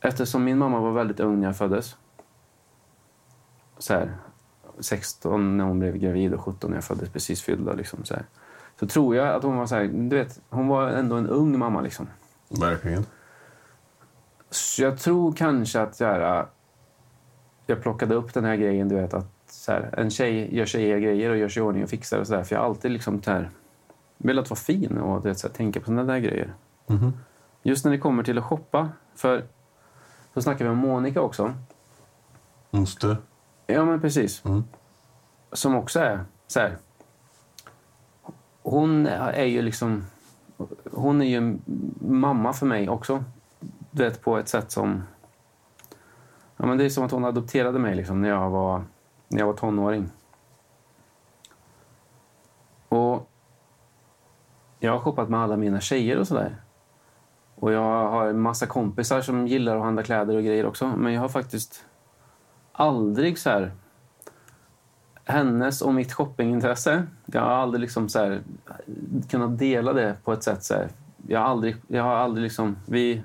[0.00, 1.96] Eftersom min mamma var väldigt ung när jag föddes.
[3.78, 4.16] Så här,
[4.78, 7.72] 16 när hon blev gravid och 17 när jag föddes, precis fyllda.
[7.72, 8.24] Liksom, så, här.
[8.80, 11.58] så tror jag att hon var så här, du vet, hon var ändå en ung
[11.58, 11.80] mamma.
[11.80, 12.08] Liksom.
[12.48, 13.06] Verkligen.
[14.50, 16.46] Så jag tror kanske att så här,
[17.66, 20.98] jag plockade upp den här grejen, du vet att så här, en tjej gör tjejiga
[20.98, 22.44] grejer och gör sig i ordning och fixar och så där.
[22.44, 23.50] För jag har alltid liksom så här,
[24.18, 26.54] velat vara fin och du vet, så här, tänka på sådana där grejer.
[26.86, 27.12] Mhm.
[27.62, 29.44] Just när det kommer till att shoppa, för
[30.36, 31.54] så snackar vi om Monica också.
[32.70, 33.16] Moster.
[33.66, 34.44] Ja, men precis.
[34.44, 34.64] Mm.
[35.52, 36.76] Som också är så här.
[38.62, 40.06] Hon är ju liksom...
[40.92, 41.58] Hon är ju
[42.00, 43.24] mamma för mig också.
[43.90, 45.02] Du vet, på ett sätt som...
[46.56, 48.84] Ja, men det är som att hon adopterade mig liksom, när, jag var,
[49.28, 50.10] när jag var tonåring.
[52.88, 53.30] Och
[54.78, 56.56] jag har shoppat med alla mina tjejer och sådär.
[57.56, 60.86] Och jag har en massa kompisar som gillar att handla kläder och grejer också.
[60.86, 61.84] Men jag har faktiskt
[62.72, 63.72] aldrig så här...
[65.24, 67.06] Hennes och mitt shoppingintresse.
[67.26, 68.42] Jag har aldrig liksom så här,
[69.30, 70.64] kunnat dela det på ett sätt.
[70.64, 70.88] Så här.
[71.26, 72.76] Jag har aldrig, jag har aldrig liksom...
[72.86, 73.22] Vi,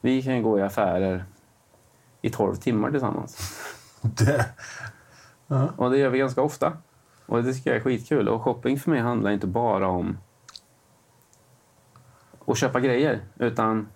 [0.00, 1.24] vi kan gå i affärer
[2.22, 3.60] i 12 timmar tillsammans.
[4.02, 4.46] Det.
[5.76, 6.72] Och det gör vi ganska ofta.
[7.26, 8.28] Och det tycker jag är skitkul.
[8.28, 10.18] Och shopping för mig handlar inte bara om
[12.46, 13.88] att köpa grejer, utan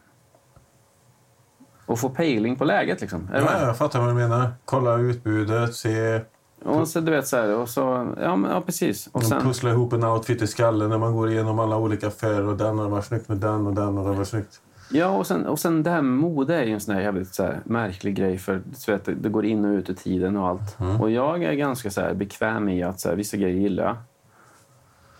[1.86, 3.00] att få pejling på läget.
[3.00, 3.28] Liksom.
[3.32, 3.40] Är?
[3.40, 4.52] Ja, jag fattar vad du menar.
[4.64, 6.20] Kolla utbudet, se...
[6.64, 9.06] Och så du vet så här, och så, ja, men, ja precis.
[9.12, 12.46] Och sen, pusslar ihop en outfit i skallen när man går igenom alla olika affärer.
[12.46, 14.60] Och den har varit snyggt med den och den har varit snyggt.
[14.90, 17.34] ja, och sen, och sen det här med mode är ju en sån här jävligt
[17.34, 18.38] så här, märklig grej.
[18.38, 20.76] För du vet, det- går in och ut ur tiden och allt.
[21.00, 23.96] Och jag är ganska så här, bekväm i att så här, vissa grejer gillar jag.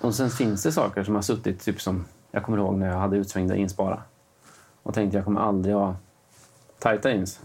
[0.00, 2.98] Och sen finns det saker som har suttit, typ som jag kommer ihåg när jag
[2.98, 4.02] hade utsvängda jeans bara.
[4.82, 5.96] Och tänkte jag kommer aldrig ha
[6.78, 7.40] tajta jeans.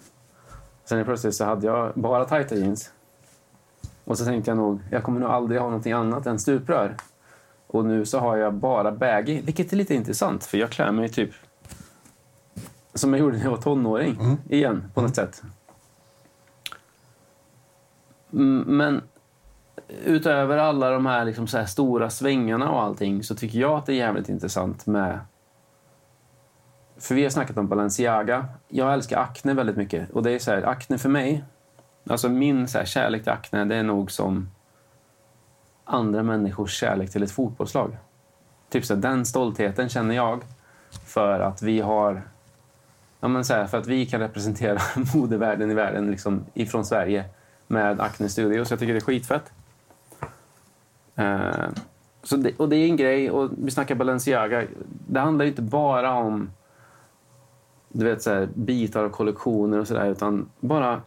[0.86, 2.92] Sen plötsligt så hade jag bara tajta jeans.
[4.04, 6.96] Och så tänkte jag nog, jag kommer nog aldrig ha någonting annat än stuprör.
[7.68, 11.10] Och nu så har jag bara baggy, vilket är lite intressant för jag klär mig
[11.10, 11.32] typ
[12.94, 14.38] som jag gjorde när jag var tonåring.
[14.50, 15.42] Igen, på något sätt.
[18.34, 19.02] Mm, Men
[19.88, 23.86] utöver alla de här, liksom så här stora svängarna och allting så tycker jag att
[23.86, 25.20] det är jävligt intressant med...
[26.98, 28.46] För vi har snackat om Balenciaga.
[28.68, 30.12] Jag älskar Acne väldigt mycket.
[30.12, 31.44] Och det är så här, Acne för mig,
[32.10, 34.50] alltså min så här, kärlek till Acne, det är nog som
[35.86, 37.98] andra människors kärlek till ett fotbollslag.
[38.70, 40.44] Typ så här, den stoltheten känner jag
[41.06, 42.22] för att vi har
[43.24, 44.80] Ja, men så här, för att vi kan representera
[45.16, 47.26] modevärlden i världen liksom, ifrån Sverige
[47.68, 48.70] med Acne Studios.
[48.70, 49.52] Jag tycker det är skitfett.
[51.16, 51.70] Eh,
[52.24, 53.32] så det, och det är en grej.
[53.32, 54.64] Och vi snackar Balenciaga.
[55.08, 56.50] Det handlar inte bara om
[57.94, 60.10] du vet, så här, bitar och kollektioner och sådär.
[60.10, 61.02] Utan bara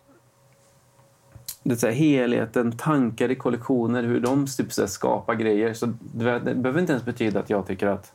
[1.62, 5.74] det så här, helheten, tankar i kollektioner, hur de typ, så här, skapar grejer.
[5.74, 8.12] Så det, det behöver inte ens betyda att jag tycker att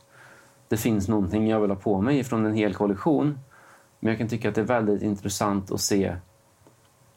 [0.68, 3.38] det finns någonting jag vill ha på mig från en hel kollektion.
[4.00, 6.16] Men jag kan tycka att det är väldigt intressant att se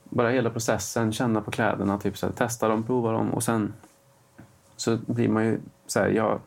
[0.04, 3.74] bara hela processen, känna på kläderna, typ så här, testa dem, prova dem och sen
[4.76, 6.40] så blir man ju så här, jag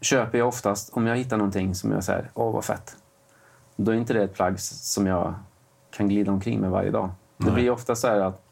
[0.00, 2.96] köper jag oftast, om jag hittar någonting som jag säger, åh vad fett.
[3.76, 5.34] Då är inte det ett plagg som jag
[5.90, 7.10] kan glida omkring med varje dag.
[7.36, 7.54] Det Nej.
[7.54, 8.42] blir ofta så här att,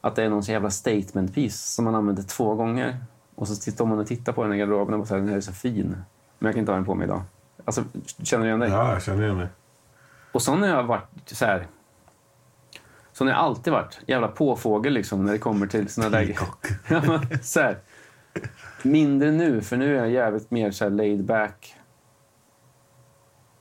[0.00, 3.04] att det är någon så jävla statement piece som man använder två gånger.
[3.34, 5.40] Och så står man och tittar på den i garderoben och säger den här är
[5.40, 5.96] så fin.
[6.38, 7.22] Men jag kan inte ha den på mig idag.
[7.64, 7.84] Alltså,
[8.22, 8.70] känner du igen dig?
[8.70, 9.48] Ja, jag känner igen mig.
[10.32, 11.66] Och så har jag varit så här...
[13.20, 14.00] Så har jag alltid varit.
[14.06, 16.22] Jävla påfågel liksom när det kommer till såna.
[16.88, 17.78] Ja, men så här.
[18.82, 21.76] Mindre nu, för nu är jag jävligt mer så här laid back.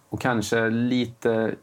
[0.10, 1.56] Och kanske lite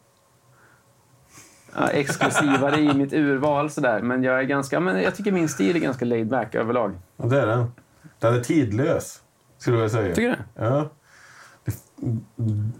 [1.74, 3.70] ja, exklusivare i mitt urval.
[3.70, 4.02] Så där.
[4.02, 6.98] Men jag är ganska, men jag tycker min stil är ganska laid back överlag.
[7.16, 7.72] Ja, det är den.
[8.18, 9.22] Den är tidlös,
[9.58, 10.14] skulle jag säga.
[10.14, 10.62] Tycker du?
[10.62, 10.90] Ja.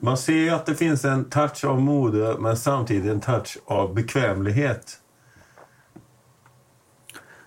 [0.01, 3.95] Man ser ju att det finns en touch av mode, men samtidigt en touch av
[3.95, 5.01] bekvämlighet.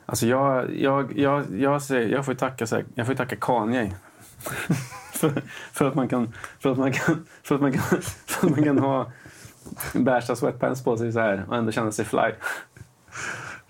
[0.09, 3.91] Alltså jag, jag, jag, jag, säger, jag får tacka, jag får tacka Kanye.
[5.13, 5.41] för,
[5.71, 7.81] för, att man kan, för, att man kan, för, att man kan,
[8.27, 9.11] för att man kan ha
[9.93, 12.31] bärsa sweatpants på sig så här och ändå känna sig fly.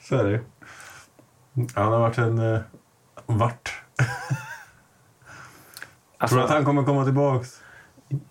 [0.02, 0.40] Så är det ju.
[1.76, 2.40] Han har varit en...
[2.40, 2.60] Uh,
[3.26, 3.84] vart.
[6.18, 7.62] Alltså, Tror du att han kommer komma tillbaks?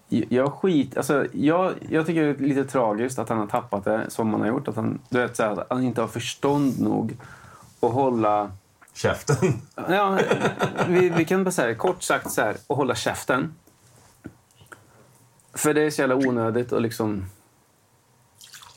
[0.08, 4.10] jag, skit, alltså, jag, jag tycker det är lite tragiskt att han har tappat det
[4.10, 4.68] som han har gjort.
[4.68, 7.16] Att han, du vet, så här, att han inte har förstånd nog
[7.80, 8.50] att hålla...
[8.94, 9.36] Käften.
[9.88, 10.18] Ja,
[10.88, 13.54] vi, vi kan bara säga kort sagt så här, att hålla käften.
[15.54, 17.24] För det är så jävla onödigt att liksom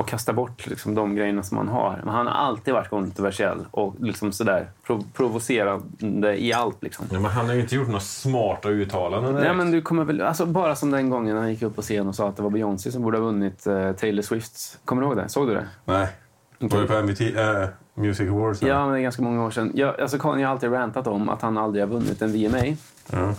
[0.02, 2.02] och kasta bort liksom, de grejerna som man har.
[2.04, 6.84] Men han har alltid varit kontroversiell och liksom sådär prov provocerande i allt.
[6.84, 7.06] Liksom.
[7.12, 9.34] Ja, men han har ju inte gjort några smarta uttalanden.
[9.34, 12.08] Nej, men du kommer väl, alltså, bara som den gången han gick upp på scen
[12.08, 14.80] och sa att det var Beyoncé som borde ha vunnit eh, Taylor Swift.
[14.86, 15.30] Kommer du ihåg det?
[15.30, 15.68] Såg du det?
[15.86, 16.08] Nej.
[16.60, 17.70] Var det på MVT, äh,
[18.02, 18.62] Music Awards?
[18.62, 19.72] Ja, men det är ganska många år sedan.
[19.76, 22.76] Jag, alltså, Kanye har alltid rantat om att han aldrig har vunnit en VMA.
[23.12, 23.34] ja.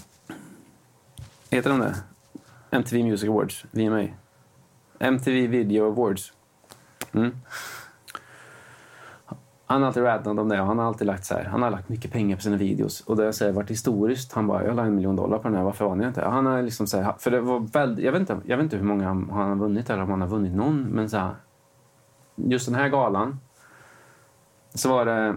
[1.51, 1.95] Heter de det?
[2.71, 4.07] MTV Music Awards, VMA.
[4.99, 6.33] MTV Video Awards.
[7.13, 7.37] Mm.
[9.67, 11.45] Han har alltid rantat om det och han har alltid lagt så här.
[11.45, 13.01] Han har lagt mycket pengar på sina videos.
[13.01, 14.33] Och det har varit historiskt.
[14.33, 16.25] Han bara, jag la en miljon dollar på den här, varför vann jag inte?
[16.25, 18.77] Han har liksom så här, för det var väldigt, jag vet inte, jag vet inte
[18.77, 20.83] hur många han, han har vunnit eller om han har vunnit någon.
[20.83, 21.35] Men så här,
[22.37, 23.41] just den här galan
[24.75, 25.37] så var det...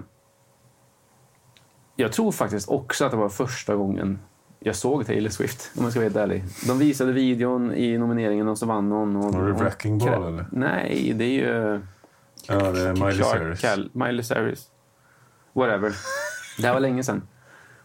[1.96, 4.20] Jag tror faktiskt också att det var första gången
[4.60, 6.44] jag såg Taylor Swift, om jag ska vara helt ärlig.
[6.68, 9.16] De visade videon i nomineringen och så vann hon.
[9.16, 10.46] Och, Var det Wrecking Ball, eller?
[10.52, 11.82] Nej, det är ju...
[12.48, 13.62] Ja, det är Miley Cyrus.
[13.62, 14.70] Cal- Miley Cyrus.
[15.54, 15.96] Whatever.
[16.58, 17.28] Det här var länge sedan.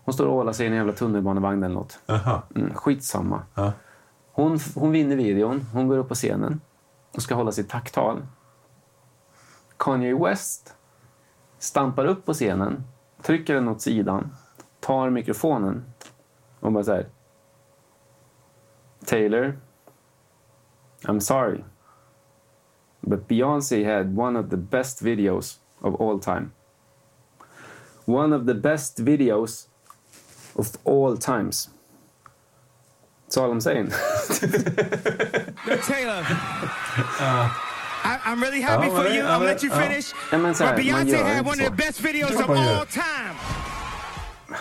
[0.05, 1.99] Hon står och ålar sig i en jävla tunnelbanevagn eller något.
[2.57, 3.43] Mm, skitsamma.
[3.55, 3.73] Ja.
[4.33, 6.61] Hon, hon vinner videon, hon går upp på scenen
[7.15, 8.23] och ska hålla sitt tacktal.
[9.77, 10.75] Kanye West
[11.61, 12.85] stampar upp på scenen,
[13.23, 14.37] trycker den åt sidan,
[14.81, 15.85] tar mikrofonen
[16.61, 17.07] och bara så här.
[19.05, 19.59] Taylor,
[21.03, 21.65] I'm sorry.
[23.01, 26.51] But Beyoncé had one of the best videos of all time.
[28.05, 29.69] One of the best videos
[30.55, 31.71] of all times.
[33.25, 33.91] That's all I'm saying.
[35.87, 36.27] Taylor.
[38.05, 39.27] I, I'm really happy Ja, for men- you.
[39.27, 40.15] ja, men- let you finish.
[40.33, 40.97] Ja, men så här, but gör
[41.35, 43.35] had one of the best videos of all time.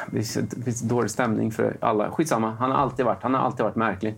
[0.07, 2.11] Det finns, det dålig stämning för alla.
[2.11, 4.15] Skitsamma, han har alltid varit, han har alltid varit märklig.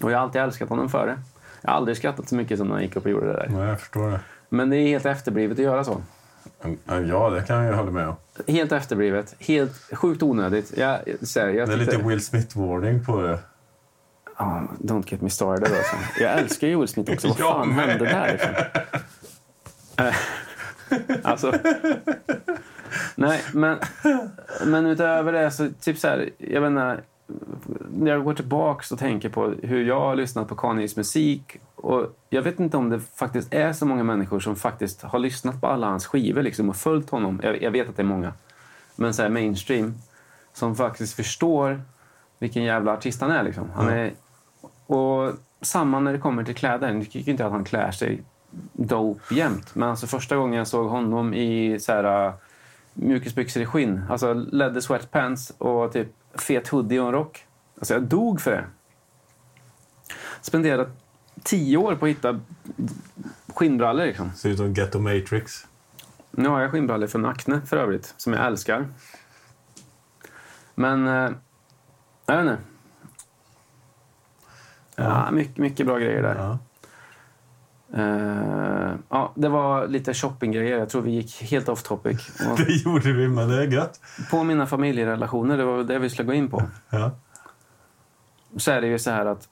[0.00, 1.18] Och jag har alltid älskat honom för det.
[1.62, 3.48] Jag har aldrig skrattat så mycket som när han gick upp och gjorde det där.
[3.50, 4.20] Nej, jag förstår det.
[4.48, 6.02] Men det är helt efterblivet att göra så.
[7.08, 8.16] Ja, det kan jag hålla med om.
[8.48, 9.34] Helt efterblivet.
[9.38, 10.72] Helt sjukt onödigt.
[10.76, 13.38] Jag, här, jag Det är lite Will Smith-warning på det.
[14.38, 15.76] Ja, don't get me started.
[15.76, 15.96] Alltså.
[16.20, 17.28] Jag älskar ju Smith också.
[17.28, 18.32] Vad fan hände där?
[18.32, 18.54] Liksom?
[19.96, 20.14] Eh,
[21.22, 21.52] alltså...
[23.14, 23.78] Nej, men,
[24.66, 27.00] men utöver det så, typ så här, jag vet inte,
[27.96, 32.16] när jag går tillbaks och tänker på hur jag har lyssnat på Kanyes musik och
[32.30, 35.66] jag vet inte om det faktiskt är så många människor som faktiskt har lyssnat på
[35.66, 37.40] alla hans skivor liksom, och följt honom.
[37.42, 38.32] Jag, jag vet att det är många.
[38.96, 39.94] Men så här mainstream
[40.52, 41.80] som faktiskt förstår
[42.38, 43.42] vilken jävla artist han är.
[43.42, 43.70] Liksom.
[43.74, 44.12] Han är
[44.86, 46.92] och samma när det kommer till kläder.
[46.92, 48.22] Jag tycker inte att han klär sig
[48.72, 49.74] dope jämt.
[49.74, 52.34] Men alltså första gången jag såg honom i så här, uh,
[52.94, 57.46] mjukisbyxor i skinn, alltså leather sweatpants och typ fet hoodie och en rock.
[57.78, 58.64] Alltså jag dog för det.
[60.40, 60.88] Spenderat
[61.42, 62.40] tio år på att hitta
[63.54, 64.32] skinnbrallor liksom.
[64.32, 65.66] Ser ut som Ghetto Matrix.
[66.30, 68.88] Nu har jag skinnbrallor från Acne för övrigt, som jag älskar.
[70.74, 71.30] Men, eh,
[72.26, 72.75] jag vet inte.
[74.96, 76.34] Ja, mycket, mycket bra grejer där.
[76.34, 76.58] Ja.
[77.94, 80.78] Eh, ja, det var lite shoppinggrejer.
[80.78, 82.30] Jag tror vi gick helt off topic.
[82.56, 84.00] Det gjorde vi, men det är gött.
[84.30, 86.62] på mina familjerelationer, det var det vi skulle gå in på.
[86.90, 87.10] Ja.
[88.56, 89.48] Så är det ju så här att...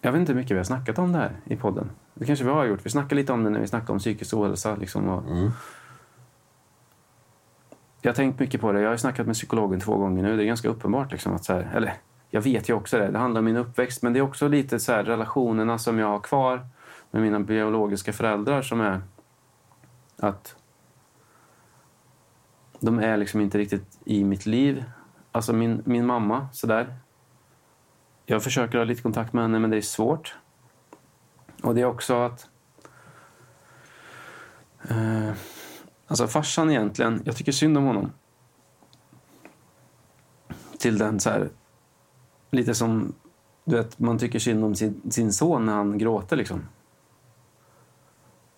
[0.00, 1.90] Jag vet inte hur mycket vi har snackat om det här i podden.
[2.14, 2.86] Det kanske vi har gjort.
[2.86, 4.76] Vi snackade lite om det när vi snackade om psykisk ohälsa.
[4.76, 5.50] Liksom, och Mm.
[8.02, 8.80] Jag har tänkt mycket på det.
[8.80, 10.36] Jag har snackat med psykologen två gånger nu.
[10.36, 11.12] Det är ganska uppenbart.
[11.12, 11.94] Liksom, att så här, eller,
[12.30, 13.10] jag vet ju också det.
[13.10, 14.02] Det handlar om min uppväxt.
[14.02, 16.66] Men det är också lite så här, relationerna som jag har kvar
[17.10, 19.00] med mina biologiska föräldrar som är
[20.16, 20.56] att
[22.80, 24.84] de är liksom inte riktigt i mitt liv.
[25.32, 26.96] Alltså min, min mamma, sådär.
[28.26, 30.36] Jag försöker ha lite kontakt med henne, men det är svårt.
[31.62, 32.48] Och det är också att...
[34.88, 35.32] Eh,
[36.06, 38.12] alltså farsan egentligen, jag tycker synd om honom.
[40.78, 41.48] Till den så här...
[42.50, 43.12] Lite som,
[43.64, 46.60] du vet, man tycker synd om sin, sin son när han gråter liksom.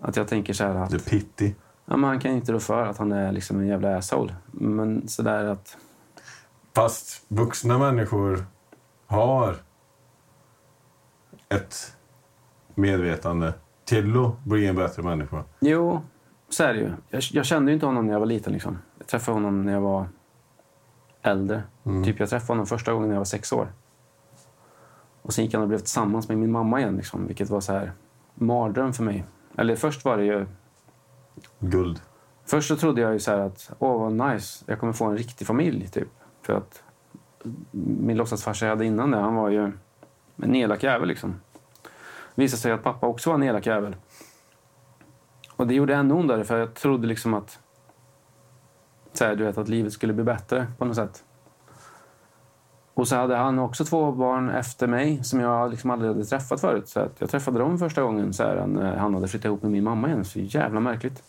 [0.00, 0.90] Att jag tänker så här att...
[0.90, 1.54] The Pity.
[1.86, 4.34] Ja, men han kan ju inte rå för att han är liksom en jävla asshole.
[4.52, 5.76] Men sådär att...
[6.74, 8.46] Fast vuxna människor
[9.06, 9.56] har
[11.48, 11.96] ett
[12.74, 15.44] medvetande till att bli en bättre människa.
[15.60, 16.00] Jo,
[16.48, 16.92] så är det ju.
[17.08, 18.52] Jag, jag kände ju inte honom när jag var liten.
[18.52, 18.78] Liksom.
[18.98, 20.08] Jag träffade honom när jag var
[21.22, 21.62] äldre.
[22.04, 23.72] Typ jag träffade honom första gången när jag var sex år.
[25.22, 26.96] Och sen gick han och blev tillsammans med min mamma igen.
[26.96, 27.92] Liksom, vilket var så här
[28.34, 29.24] mardröm för mig.
[29.58, 30.46] Eller först var det ju...
[31.58, 32.00] Guld.
[32.44, 35.16] Först så trodde jag ju så här att åh vad nice, jag kommer få en
[35.16, 35.88] riktig familj.
[35.88, 36.08] Typ.
[36.42, 36.82] För att
[37.72, 39.72] min låtsasfarsa jag hade innan det, han var ju
[40.36, 41.08] en elak jävel.
[41.08, 41.40] Liksom.
[42.34, 43.96] Det visade sig att pappa också var en elak jävel.
[45.56, 47.58] Och det gjorde ännu ondare för jag trodde liksom att
[49.12, 51.24] så här, du vet, att livet skulle bli bättre på något sätt.
[52.94, 56.60] Och så hade han också två barn efter mig som jag liksom aldrig hade träffat
[56.60, 56.88] förut.
[56.88, 59.72] Så att jag träffade dem första gången så här, när han hade flyttat ihop med
[59.72, 60.24] min mamma igen.
[60.24, 61.22] Så jävla märkligt.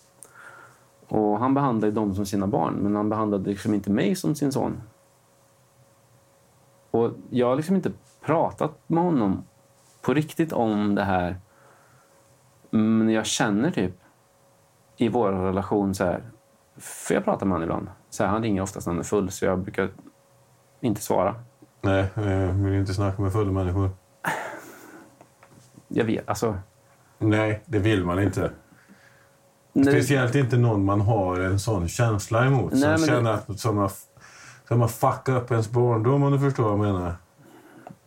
[1.07, 4.51] Och han behandlade dem som sina barn, men han behandlade liksom inte mig som sin
[4.51, 4.81] son.
[6.91, 7.91] Och jag har liksom inte
[8.21, 9.43] pratat med honom
[10.01, 11.35] på riktigt om det här.
[12.69, 13.95] Men jag känner typ
[14.97, 16.23] i vår relation så här.
[16.81, 17.87] För jag pratar med honom ibland.
[18.09, 19.89] Så här, han ringer oftast när han är full, så jag brukar
[20.81, 21.35] inte svara.
[21.81, 23.89] Nej, jag vill inte snacka med fulla människor.
[25.87, 26.55] Jag vet, alltså...
[27.17, 28.51] Nej, det vill man inte.
[29.73, 32.73] när- Speciellt inte någon man har en sån känsla emot.
[32.73, 33.91] Nej, som känner att som har,
[34.67, 37.15] Så man fuckar upp ens barndom om du förstår vad jag menar.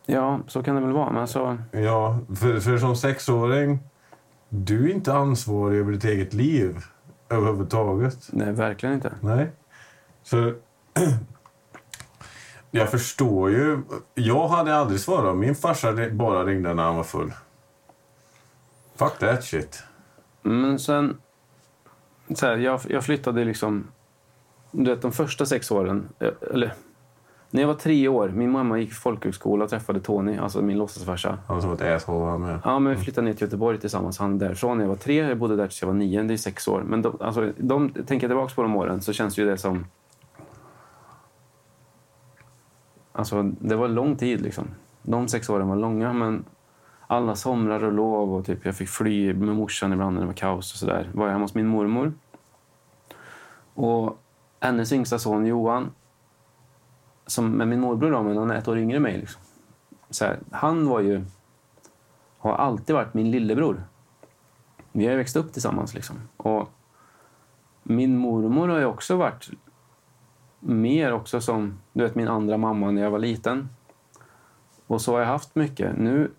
[0.07, 1.11] Ja, så kan det väl vara.
[1.11, 3.79] Men alltså, Ja, för, för som sexåring,
[4.49, 6.77] du är inte ansvarig över ditt eget liv
[7.29, 8.19] överhuvudtaget.
[8.33, 9.15] nej, verkligen inte.
[9.21, 9.51] Nej.
[10.23, 10.55] Så
[12.71, 13.83] jag förstår ju.
[14.15, 17.33] Jag hade aldrig svarat om min farsa bara ringde när han var full.
[18.97, 19.83] Fuck that shit.
[20.43, 21.17] Men sen...
[22.35, 23.87] Så här, jag, jag flyttade liksom...
[24.71, 26.09] Du vet, de första sex åren...
[26.19, 26.75] eh, Eller,
[27.55, 31.39] när jag var tre år, min mamma gick folkhögskola och träffade Tony, alltså min låtsasfarsa.
[31.47, 32.59] Han som ett asshole han med.
[32.65, 34.19] Ja, men vi flyttade ner till Göteborg tillsammans.
[34.19, 36.23] Han därifrån när jag var tre, jag bodde där tills jag var nio.
[36.23, 36.83] Det är sex år.
[36.87, 39.87] Men de, alltså, de, tänker jag tillbaka på de åren så känns ju det som...
[43.13, 44.65] Alltså, det var lång tid liksom.
[45.03, 46.45] De sex åren var långa, men
[47.07, 50.35] alla somrar och lov och typ jag fick fly med morsan ibland när det var
[50.35, 51.11] kaos och sådär.
[51.13, 52.13] Var jag hemma hos min mormor.
[53.75, 54.19] Och
[54.61, 55.91] hennes yngsta son Johan,
[57.27, 59.19] som med min morbror då, men han är ett år yngre än mig.
[59.19, 59.43] Liksom.
[60.11, 61.25] Så här, han var ju
[62.39, 63.85] har alltid varit min lillebror.
[64.93, 65.95] Vi har ju växt upp tillsammans.
[65.95, 66.17] Liksom.
[66.37, 66.69] Och
[67.83, 69.51] min mormor har ju också varit
[70.61, 73.69] mer också som du vet, min andra mamma när jag var liten.
[74.87, 75.97] Och så har jag haft mycket.
[75.99, 76.31] Nu,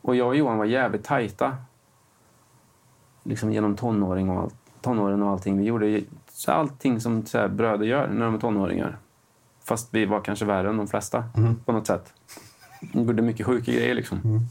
[0.00, 1.56] och jag och Johan var jävligt tajta.
[3.22, 5.58] Liksom genom tonåring och allt, tonåren och allting.
[5.58, 8.98] Vi gjorde ju så allting som så här, bröder gör när de är tonåringar.
[9.64, 11.24] Fast vi var kanske värre än de flesta
[11.64, 12.12] på något sätt.
[12.80, 14.48] Vi gjorde mycket sjuka grejer liksom.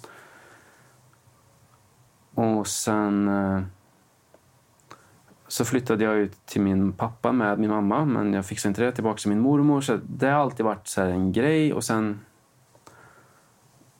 [2.33, 3.61] Och sen eh,
[5.47, 8.91] så flyttade jag ut till min pappa med min mamma, men jag fixade inte det.
[8.91, 9.81] Tillbaka till min mormor.
[9.81, 11.73] Så det har alltid varit så här en grej.
[11.73, 12.19] Och sen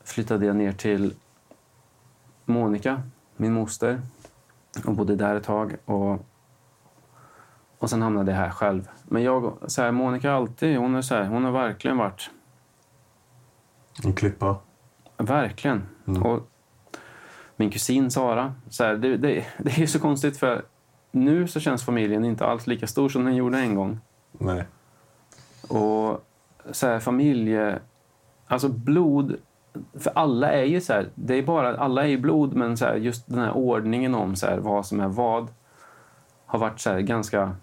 [0.04, 1.13] flyttade jag ner till
[2.45, 3.02] Monica,
[3.38, 4.02] min moster,
[4.86, 5.76] och bodde där ett tag.
[5.86, 6.26] Och,
[7.82, 8.89] och sen hamnade jag här själv.
[9.04, 12.30] Men jag, så här, Monica alltid, hon, är så här, hon har verkligen varit
[14.04, 14.56] En klippa.
[15.17, 15.84] Verkligen.
[16.24, 16.50] Och
[17.56, 18.54] min kusin Sara.
[18.70, 20.65] Så här, det, det, det är så konstigt för
[21.12, 24.00] nu så känns familjen inte alls lika stor som den gjorde en gång.
[24.32, 24.63] Nej.
[25.67, 26.26] Och
[26.72, 27.80] så här, familje...
[28.48, 29.36] Alltså blod...
[29.94, 32.86] För alla är ju så här, det är bara, alla är ju blod men så
[32.86, 35.48] här, just den här ordningen om så här, vad som är vad
[36.46, 37.56] har varit så ganska...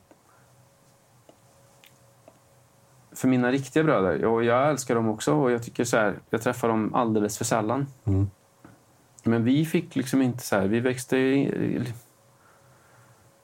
[3.19, 6.43] För mina riktiga bröder, och jag älskar dem också och jag tycker så här, jag
[6.43, 7.87] träffar dem alldeles för sällan.
[8.05, 8.31] Mm.
[9.25, 11.17] Men vi fick liksom inte så här, vi växte...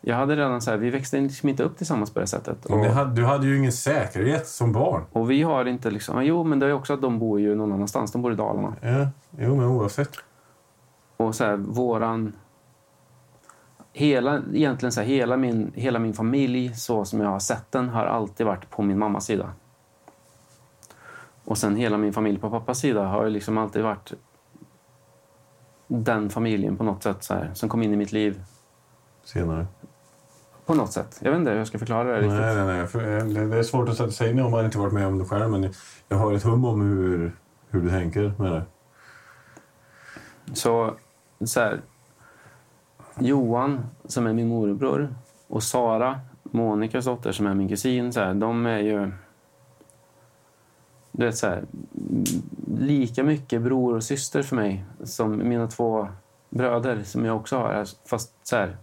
[0.00, 2.66] Jag hade redan så här, vi växte liksom inte upp tillsammans på det sättet.
[2.66, 5.04] Och, hade, du hade ju ingen säkerhet som barn.
[5.12, 7.72] och vi har inte liksom, jo men det är också att de bor ju någon
[7.72, 8.74] annanstans, de bor i Dalarna.
[8.80, 9.08] Ja,
[9.38, 10.10] jo men oavsett.
[11.16, 12.32] Och så här, våran...
[13.92, 17.88] Hela, egentligen så här, hela, min, hela min familj, så som jag har sett den,
[17.88, 19.50] har alltid varit på min mammas sida.
[21.44, 24.12] Och sen hela min familj på pappas sida har ju liksom alltid varit
[25.86, 28.42] den familjen på något sätt så här, som kom in i mitt liv
[29.24, 29.66] Senare.
[30.66, 31.20] på något sätt.
[31.22, 32.40] Jag vet inte hur jag ska förklara det riktigt.
[32.40, 32.86] Nej, nej, nej.
[32.86, 35.50] För, eh, det, är svårt att i om man inte varit med om det själv.
[35.50, 35.72] Men
[36.08, 37.32] jag har ett hum om hur,
[37.70, 38.62] hur du tänker med det.
[40.52, 40.94] Så,
[41.44, 41.80] så här,
[43.18, 45.14] Johan, som är min morbror,
[45.48, 49.12] och Sara, Monikas dotter, som är min kusin, så här, de är ju...
[51.16, 51.64] Du vet, så här,
[52.78, 56.08] lika mycket bror och syster för mig som mina två
[56.50, 57.84] bröder, som jag också har.
[58.08, 58.76] Fast, så här,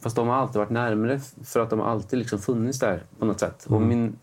[0.00, 3.24] fast de har alltid varit närmare för att de har alltid liksom funnits där på
[3.24, 3.66] något sätt.
[3.68, 4.18] Och min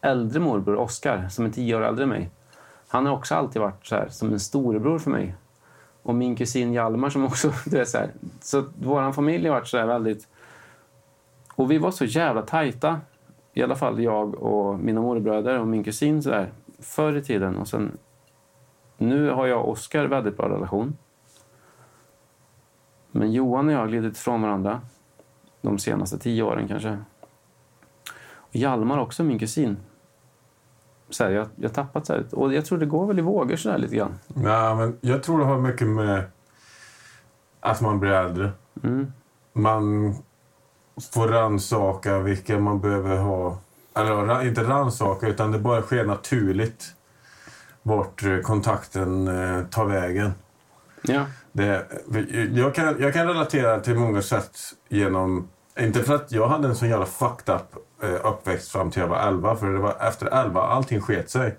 [0.00, 2.30] äldre morbror, Oskar, som är tio år äldre än mig,
[2.88, 5.34] han har också alltid varit så här, som en storebror för mig.
[6.02, 7.52] Och min kusin Hjalmar som också...
[7.64, 8.10] Du vet, så här.
[8.40, 10.28] så vår familj har varit så väldigt...
[11.54, 13.00] Och vi var så jävla tajta.
[13.60, 17.56] I alla fall jag och mina morbröder och min kusin så där, förr i tiden.
[17.56, 17.98] Och sen,
[18.96, 20.96] nu har jag och Oskar väldigt bra relation.
[23.10, 24.80] Men Johan och jag har glidit ifrån varandra
[25.60, 26.98] de senaste tio åren kanske.
[28.32, 29.76] Och Hjalmar också, min kusin.
[31.10, 32.24] Så här, jag har tappat så här.
[32.32, 34.18] Och jag tror det går väl i vågor så där lite grann.
[34.34, 36.22] Ja, men jag tror det har mycket med
[37.60, 38.50] att man blir äldre.
[38.82, 39.12] Mm.
[39.52, 40.14] Man
[41.12, 43.58] får rannsaka vilka man behöver ha.
[43.94, 46.94] Eller inte rannsaka, utan det bara sker naturligt
[47.82, 50.32] vart eh, kontakten eh, tar vägen.
[51.02, 51.26] Ja.
[51.52, 51.86] Det,
[52.52, 55.48] jag, kan, jag kan relatera till många sätt genom...
[55.78, 59.08] Inte för att jag hade en sån jävla fucked up eh, uppväxt fram till jag
[59.08, 59.56] var 11.
[59.56, 61.56] För det var efter 11 allting sket sig.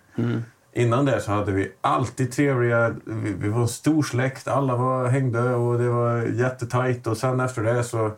[0.73, 2.95] Innan det så hade vi alltid trevliga...
[3.05, 4.47] Vi, vi var en stor släkt.
[4.47, 7.07] Alla var, hängde och det var jättetajt.
[7.07, 8.11] Och sen efter det så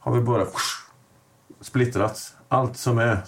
[0.00, 0.46] har vi bara
[1.60, 2.36] splittrats.
[2.48, 3.20] Allt som är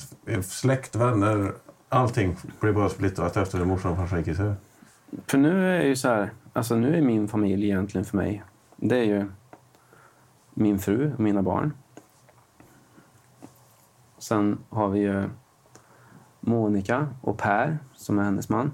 [0.42, 1.52] släkt, vänner,
[1.88, 4.56] allting blir bara splittrat efter att morsan och farsan gick isär.
[5.26, 8.42] För nu är ju så här, alltså nu är min familj egentligen för mig,
[8.76, 9.30] det är ju
[10.54, 11.72] min fru och mina barn.
[14.18, 15.28] Sen har vi ju
[16.40, 18.72] Monica och Per som är hennes man.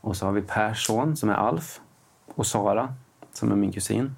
[0.00, 1.80] Och så har vi Pers son som är Alf
[2.34, 2.94] och Sara
[3.32, 4.16] som är min kusin.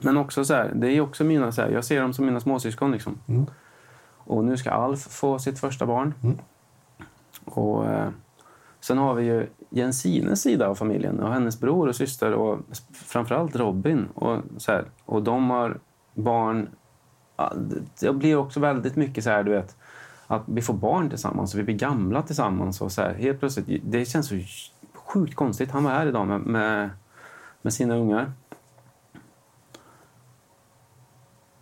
[0.00, 2.40] Men också så här, det är också mina, så här, jag ser dem som mina
[2.40, 3.18] småsyskon liksom.
[3.26, 3.46] Mm.
[4.16, 6.14] Och nu ska Alf få sitt första barn.
[6.22, 6.38] Mm.
[7.44, 8.08] Och eh,
[8.80, 12.58] sen har vi ju Jensines sida av familjen och hennes bror och syster och
[12.92, 14.08] framförallt Robin.
[14.14, 15.78] Och, så här, och de har
[16.14, 16.68] barn.
[18.00, 19.76] Det blir också väldigt mycket så här, du vet,
[20.26, 22.80] att vi får barn tillsammans och vi blir gamla tillsammans.
[22.80, 24.34] Och så här, helt plötsligt, det känns så
[24.94, 25.70] sjukt konstigt.
[25.70, 26.90] Han var här idag med, med,
[27.62, 28.32] med sina ungar.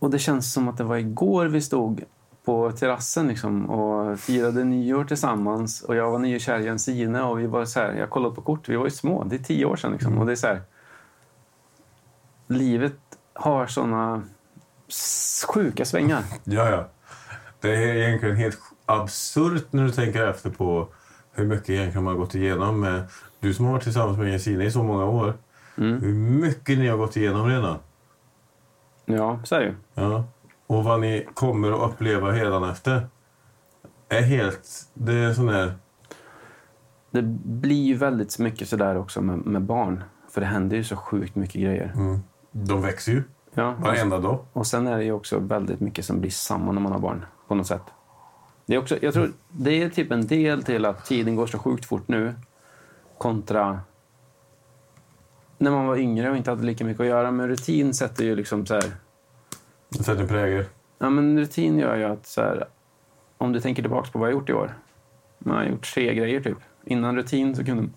[0.04, 2.04] Och det känns som att det var igår vi stod
[2.44, 5.82] på terrassen liksom, och firade nyår tillsammans.
[5.82, 8.68] Och jag var nykär i Jensine och vi var så här, jag kollade på kort,
[8.68, 9.92] vi var ju små, det är tio år sedan.
[9.92, 10.62] Liksom, och det är så här,
[12.46, 12.98] livet
[13.32, 14.22] har såna
[15.48, 16.22] sjuka svängar.
[16.44, 16.88] Ja, ja.
[17.60, 20.88] Det är egentligen helt absurt när du tänker efter på
[21.32, 22.80] hur mycket egentligen man har gått igenom.
[22.80, 23.04] Med,
[23.40, 25.34] du som har varit tillsammans med Jensine i så många år.
[25.78, 26.00] Mm.
[26.00, 27.78] Hur mycket ni har gått igenom redan.
[29.04, 29.74] Ja, så är det ju.
[29.94, 30.24] Ja.
[30.66, 33.06] Och vad ni kommer att uppleva efter
[34.08, 34.68] är helt...
[34.94, 35.74] Det är en sån här...
[37.10, 40.04] Det blir ju väldigt mycket sådär också med, med barn.
[40.30, 41.92] För det händer ju så sjukt mycket grejer.
[41.96, 42.20] Mm.
[42.50, 43.22] De växer ju
[43.54, 44.38] Ja, varenda dag.
[44.52, 47.24] Och sen är det ju också väldigt mycket som blir samma när man har barn.
[47.48, 47.82] På något sätt.
[48.66, 51.58] Det är, också, jag tror det är typ en del till att tiden går så
[51.58, 52.34] sjukt fort nu.
[53.18, 53.80] Kontra
[55.64, 57.30] när man var yngre och inte hade lika mycket att göra.
[57.30, 58.92] Men rutin sätter ju liksom så här...
[59.90, 60.64] Sätter prägel.
[60.98, 62.68] Ja, men rutin gör ju att så här,
[63.38, 64.78] om du tänker tillbaka på vad jag gjort i år.
[65.38, 66.58] Man har gjort tre grejer typ.
[66.84, 67.92] Innan rutin så kunde man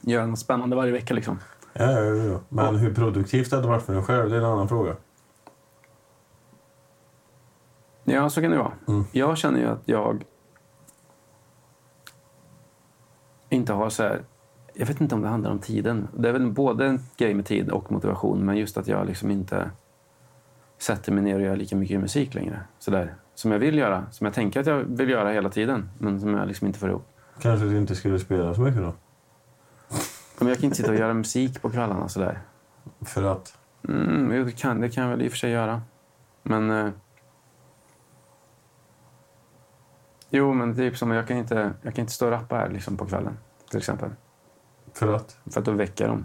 [0.00, 1.38] göra något spännande varje vecka liksom.
[1.72, 2.40] Ja, ja, ja.
[2.48, 4.96] Men hur produktivt det hade varit för en själv, det är en annan fråga.
[8.04, 8.72] Ja, så kan det vara.
[8.88, 9.04] Mm.
[9.12, 10.24] Jag känner ju att jag
[13.48, 14.22] inte har så här...
[14.74, 16.08] Jag vet inte om det handlar om tiden.
[16.16, 19.30] Det är väl både en grej med tid och motivation, men just att jag liksom
[19.30, 19.70] inte
[20.78, 22.60] sätter mig ner och gör lika mycket musik längre.
[22.78, 23.14] Så där.
[23.34, 26.34] Som jag vill göra, som jag tänker att jag vill göra hela tiden, men som
[26.34, 27.08] jag liksom inte får ihop.
[27.40, 28.92] Kanske du inte skulle spela så mycket då?
[30.38, 32.38] Men jag kan inte sitta och göra musik på kvällarna sådär.
[33.00, 33.58] För att?
[33.88, 35.82] Mm, jo, det, kan, det kan jag väl i och för sig göra.
[36.42, 36.70] Men...
[36.70, 36.92] Eh,
[40.30, 42.96] jo, men typ som jag kan inte, jag kan inte stå och rappa här liksom
[42.96, 43.38] på kvällen.
[43.70, 44.10] Till exempel.
[44.94, 45.36] För att?
[45.50, 46.24] För att då väcker de.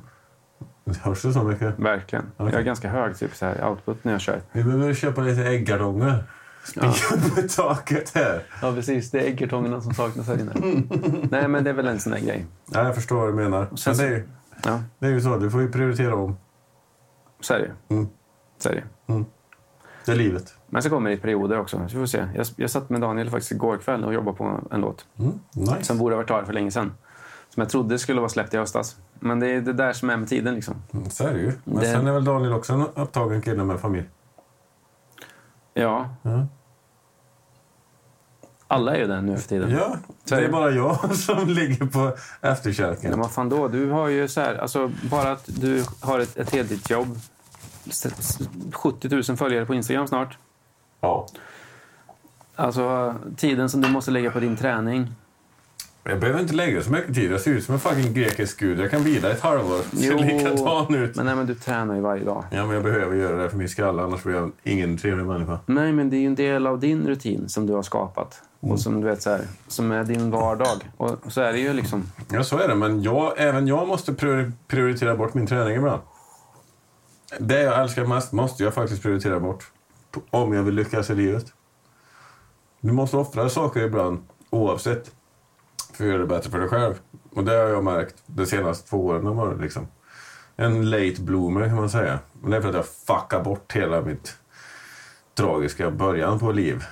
[1.01, 1.80] Hörs det så mycket?
[1.80, 2.26] Verkligen.
[2.38, 2.51] Okej.
[2.53, 4.41] Jag är ganska hög typ så här, output när jag kör.
[4.51, 6.24] Vi behöver köpa lite äggardonger.
[6.63, 6.91] Spika
[7.36, 8.43] på taket här.
[8.61, 9.11] Ja, precis.
[9.11, 10.53] Det är äggkartongerna som saknas här inne.
[11.32, 12.45] Nej, men det är väl en sån där grej.
[12.72, 13.68] Ja, jag förstår vad du menar.
[13.76, 14.24] sen Men det, är,
[14.65, 16.38] Ja, det är ju så, du får ju prioritera om.
[17.41, 17.93] så är det.
[17.93, 18.07] Mm.
[18.57, 19.24] Så är det ju.
[20.05, 20.53] Det är livet.
[20.68, 21.78] Men så kommer det i perioder också.
[21.78, 22.28] Så vi får se.
[22.36, 25.05] Jag, jag satt med Daniel faktiskt igår kväll och jobbade på en låt.
[25.20, 25.32] Mm.
[25.53, 25.84] Nice.
[25.84, 26.91] Som borde ha varit klar för länge sedan.
[27.57, 28.95] Som jag trodde skulle vara släppt i höstas.
[29.19, 30.75] Men det är det där som är med tiden liksom.
[30.93, 31.53] Mm, Så är det ju.
[31.63, 34.05] Men Det- sen är väl Daniel också en upptagen kille med familj?
[35.73, 36.47] Ja, Ja,
[38.67, 39.71] alla är ju det nu för tiden.
[39.71, 39.97] ja
[40.29, 41.99] det är bara jag som ligger på
[42.41, 43.19] Men efterkälken.
[43.19, 43.67] vad fan då?
[43.67, 47.17] Du har ju så här, alltså bara att du har ett, ett heltidsjobb.
[47.85, 48.39] s- s-
[48.73, 50.37] 70 000 följare på Instagram snart.
[51.01, 51.27] Ja.
[52.55, 55.11] Alltså tiden som du måste lägga på din träning.
[56.09, 57.31] Jag behöver inte lägga så mycket tid.
[57.31, 58.79] Jag ser ut som en fucking grekisk gud.
[58.79, 59.97] Jag kan vila ett halvår.
[59.97, 61.15] Ser likadan ut.
[61.15, 62.43] Men nej, men du tränar ju varje dag.
[62.51, 64.01] Ja, men jag behöver göra det för min skalle.
[64.01, 65.59] Annars blir jag ingen trevlig människa.
[65.65, 68.41] Nej, men det är ju en del av din rutin som du har skapat.
[68.59, 70.91] Och som du vet så här, som är din vardag.
[70.97, 72.03] Och så är det ju liksom.
[72.31, 72.75] Ja, så är det.
[72.75, 76.01] Men jag, även jag måste priori- prioritera bort min träning ibland.
[77.39, 79.71] Det jag älskar mest måste jag faktiskt prioritera bort.
[80.29, 81.45] Om jag vill lyckas i livet.
[82.81, 85.11] Du måste offra saker ibland, oavsett.
[85.97, 86.93] För att göra det bättre för dig själv.
[87.33, 89.61] Och det har jag märkt de senaste två åren.
[89.61, 89.87] liksom
[90.55, 92.19] en late bloomer kan man säga.
[92.41, 94.37] Men det är för att jag fuckar bort hela mitt
[95.35, 96.83] tragiska början på liv.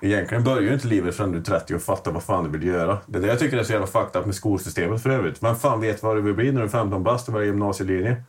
[0.00, 2.68] Egentligen börjar ju inte livet förrän du är 30 och fattar vad fan du vill
[2.68, 2.98] göra.
[3.06, 5.42] Det är det jag tycker är så jävla fucked up med skolsystemet för övrigt.
[5.42, 8.22] Vem fan vet vad du vill bli när du är 15 bast och väljer gymnasielinje?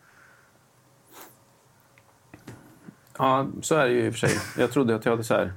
[3.17, 4.39] Ja, så är det ju i och för sig.
[4.57, 5.53] Jag trodde att jag hade så här.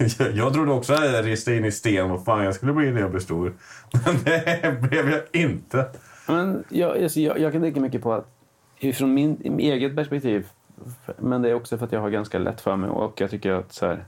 [0.34, 3.00] Jag trodde också att jag ristade in i sten vad fan jag skulle bli när
[3.00, 3.54] jag blev stor.
[4.04, 5.86] Men det blev jag inte.
[6.26, 8.26] Men jag, alltså, jag, jag kan tänka mycket på att
[8.94, 10.48] från min, min eget perspektiv,
[11.18, 13.52] men det är också för att jag har ganska lätt för mig och jag tycker
[13.52, 14.04] att så här,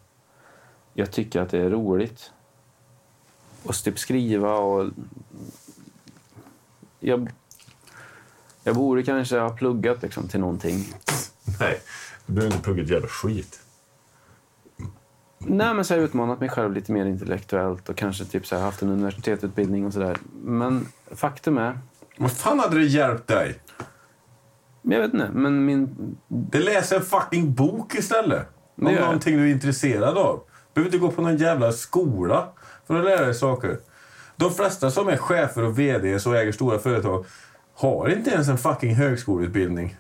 [0.95, 2.31] jag tycker att det är roligt.
[3.63, 4.91] Och typ skriva och...
[7.01, 7.31] Jag,
[8.65, 10.95] jag borde kanske ha pluggat liksom, till någonting.
[11.61, 11.81] Nej,
[12.27, 13.62] du behöver inte plugga ett jävla skit.
[15.47, 18.57] Nej, men så har jag utmanat mig själv lite mer intellektuellt och kanske typ så
[18.57, 20.17] här haft en universitetsutbildning och sådär.
[20.43, 21.79] Men faktum är...
[22.19, 23.59] Vad fan hade det hjälpt dig?
[24.83, 26.17] Jag vet inte, men min...
[26.29, 28.49] Det läser en fucking bok istället.
[28.77, 30.41] Om Det någonting du är intresserad av.
[30.47, 32.49] Du behöver inte gå på någon jävla skola
[32.87, 33.79] för att lära dig saker.
[34.37, 37.25] De flesta som är chefer och VD och äger stora företag
[37.75, 39.97] har inte ens en fucking högskoleutbildning.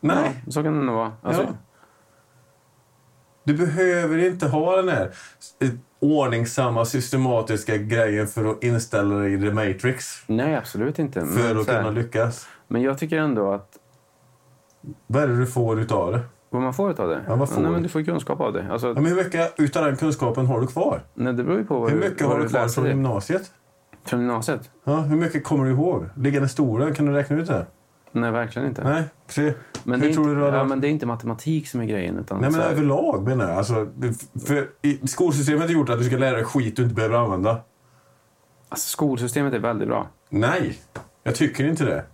[0.00, 0.42] Nej.
[0.44, 1.12] Ja, så kan det nog vara.
[1.22, 1.48] Alltså, Ja.
[3.48, 5.10] Du behöver inte ha den här
[6.00, 10.22] ordningsamma, systematiska grejen för att inställa dig i the matrix.
[10.26, 11.20] Nej, absolut inte.
[11.20, 12.46] För Men, att så här, kunna lyckas.
[12.68, 13.68] men jag tycker ändå att
[15.06, 16.20] Vad är det du får utav det?
[16.50, 17.20] vad man får av det.
[17.28, 17.70] Ja, vad får nej, du?
[17.70, 18.66] men du får kunskap av det.
[18.72, 21.02] Alltså, Ja, men hur mycket utav den kunskapen har du kvar?
[21.14, 22.90] nej, det beror ju på vad Hur du, mycket vad har du kvar från det.
[22.90, 23.50] gymnasiet?
[24.04, 24.70] Från gymnasiet?
[24.84, 26.04] Ja, hur mycket kommer du ihåg?
[26.16, 27.66] Liggande stolen, kan du räkna ut det?
[28.12, 28.84] Nej, verkligen inte.
[28.84, 29.52] Nej, se.
[29.84, 31.80] Men, hur det är tror inte, du hade ja, men det är inte matematik som
[31.80, 32.18] är grejen.
[32.18, 33.58] Utan Nej, men här, överlag menar jag.
[33.58, 33.88] Alltså,
[34.46, 34.68] för
[35.06, 37.60] skolsystemet har gjort att du ska lära dig skit du inte behöver använda.
[38.68, 40.08] alltså, skolsystemet är väldigt bra.
[40.28, 40.78] Nej,
[41.22, 42.04] jag tycker inte det.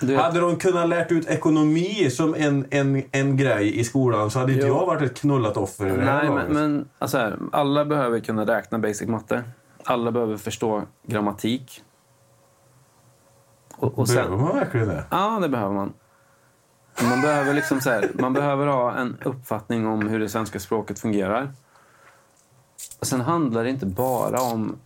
[0.00, 4.38] Du Hade de kunnat lärt ut ekonomi som en, en, en grej i skolan så
[4.38, 4.74] hade inte Jo.
[4.74, 8.78] jag varit ett knullat offer här nej, men, men alltså här, alla behöver kunna räkna
[8.78, 9.42] basic matte.
[9.84, 11.82] Alla behöver förstå grammatik.
[13.78, 15.04] Och, och Behöver sen, man verkligen det?
[15.10, 15.92] ja, det behöver man.
[17.02, 20.98] Man behöver, liksom så här, man behöver ha en uppfattning om hur det svenska språket
[20.98, 21.52] fungerar.
[23.00, 24.76] Och sen handlar det inte bara om...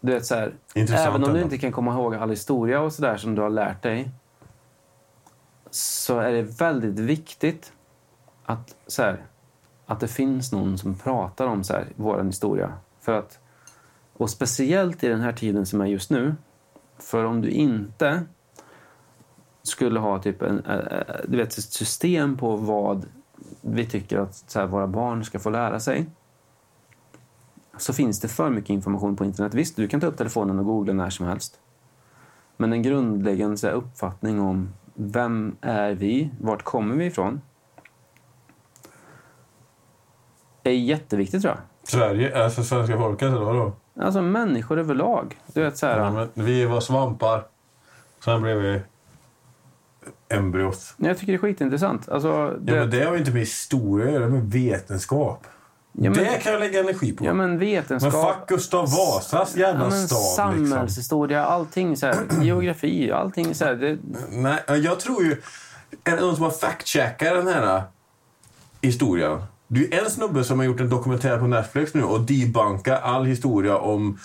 [0.00, 3.16] Du vet, så här, även om du inte kan komma ihåg all historia och sådär
[3.16, 4.10] som du har lärt dig
[5.70, 7.72] så är det väldigt viktigt
[8.44, 9.22] att, så här,
[9.86, 12.72] att det finns någon som pratar om så här, vår historia.
[13.00, 13.38] För att,
[14.12, 16.34] och speciellt i den här tiden som är just nu.
[17.04, 18.22] För om du inte
[19.62, 23.06] skulle ha typ en, eh, eh, du vet, ett system på vad
[23.60, 26.06] vi tycker att så här, våra barn ska få lära sig
[27.76, 29.54] så finns det för mycket information på internet.
[29.54, 31.60] Visst, du kan ta upp telefonen och googla när som helst.
[32.56, 37.40] Men en grundläggande så här, uppfattning om vem är vi, vart kommer vi ifrån
[40.64, 41.88] är jätteviktigt tror jag.
[41.88, 43.72] Sverige, alltså svenska folket eller vadå?
[44.00, 45.38] Alltså människor överlag.
[45.46, 47.44] Du vet så här, Ja, men vi var svampar.
[48.24, 48.80] Sen blev vi
[50.28, 50.94] embryot.
[50.96, 52.08] Jag tycker det är skitintressant.
[52.08, 55.46] Alltså, det, Ja, men det har ju inte med historia att göra, med vetenskap.
[55.92, 57.24] Ja, men- det kan jag lägga energi på.
[57.24, 58.12] ja, men men vetenskap...
[58.12, 60.54] fuck Gustav Vasas jävla ja, men stad.
[60.58, 60.68] Liksom.
[60.68, 63.74] samhällshistoria, allting så här, geografi, allting så här.
[63.74, 63.98] Det,
[64.30, 65.42] Nej, jag tror ju...
[66.04, 67.82] Är det någon som har fact-checkat den här äh,
[68.82, 69.42] historien?
[69.74, 73.00] Det är ju en snubbe som har gjort en dokumentär på Netflix nu och debunkar
[73.00, 74.18] all historia om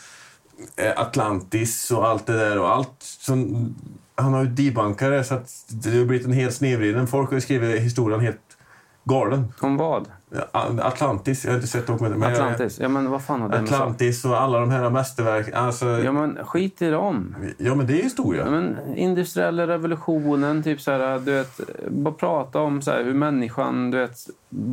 [0.76, 3.76] eh, Atlantis och allt det där och allt som...
[4.16, 7.08] Han har ju debunkat det så att det har blivit en helt snedvriden.
[7.08, 8.58] Folk har ju skrivit historien helt
[9.04, 9.54] galen.
[9.60, 10.08] om vad?
[10.52, 12.34] Atlantis, jag har inte sett dokumentären.
[12.34, 12.80] Atlantis?
[12.80, 13.58] Ja, men vad fan har det?
[13.60, 15.54] Atlantis och alla de här mästerverken.
[15.54, 16.12] Alltså, Ja, ja.
[16.12, 17.36] men skit i dem.
[17.58, 18.46] men det är historia.
[18.46, 21.60] Ja, men industriella revolutionen, typ så här, du vet,
[21.90, 24.18] bara prata om så här, hur människan du vet,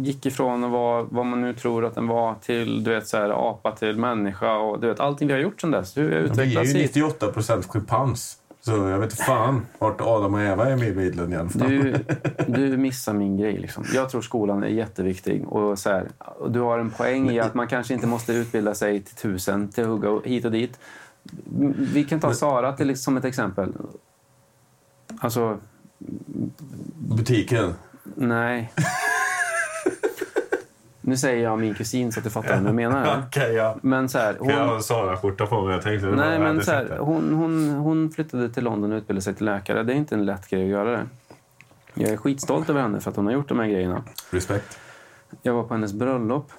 [0.02, 3.16] gick ifrån att vara vad man nu tror att den var till du vet, så
[3.16, 4.56] här, apa till människa.
[4.56, 5.96] Och, du vet, allting vi har gjort sedan dess.
[5.96, 6.94] Hur vi har Vi är utvecklats ju hit.
[6.94, 8.36] 98 procent schimpans.
[8.66, 11.68] Så jag vet fan vart Adam och Eva är med i bilden fall.
[11.68, 12.04] Du,
[12.46, 13.58] du missar min grej.
[13.58, 13.84] Liksom.
[13.94, 15.48] Jag tror skolan är jätteviktig.
[15.48, 16.08] Och så här,
[16.48, 19.84] du har en poäng i att man kanske inte måste utbilda sig till tusen till
[19.84, 20.78] hugga hit och dit.
[21.92, 23.72] Vi kan ta Sara till, som ett exempel.
[25.18, 25.58] Alltså,
[26.96, 27.74] Butiken.
[28.14, 28.72] nej.
[31.06, 33.24] Nu säger jag min kusin så att du fattar vad jag menar.
[33.26, 33.76] Okej, ja.
[33.82, 35.74] Men så här, Jag har hon, en Sara-skjorta på mig.
[35.74, 39.34] Jag tänkte nej, men så här, hon, hon, hon flyttade till London och utbildade sig
[39.34, 39.82] till läkare.
[39.82, 41.06] Det är inte en lätt grej att göra det.
[41.94, 44.02] Jag är skitstolt över henne för att hon har gjort de här grejerna.
[44.30, 44.78] Respekt.
[45.42, 46.50] Jag var på hennes bröllop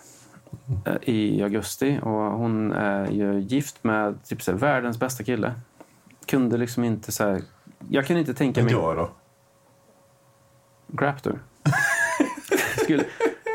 [0.85, 5.53] eh, i augusti och hon är ju gift med typ så här, världens bästa kille.
[6.25, 7.41] Kunde liksom inte så här,
[7.89, 8.73] Jag kan inte tänka Men mig...
[8.73, 9.09] jag då?
[10.87, 11.39] Graptor.
[12.83, 13.03] Skulle...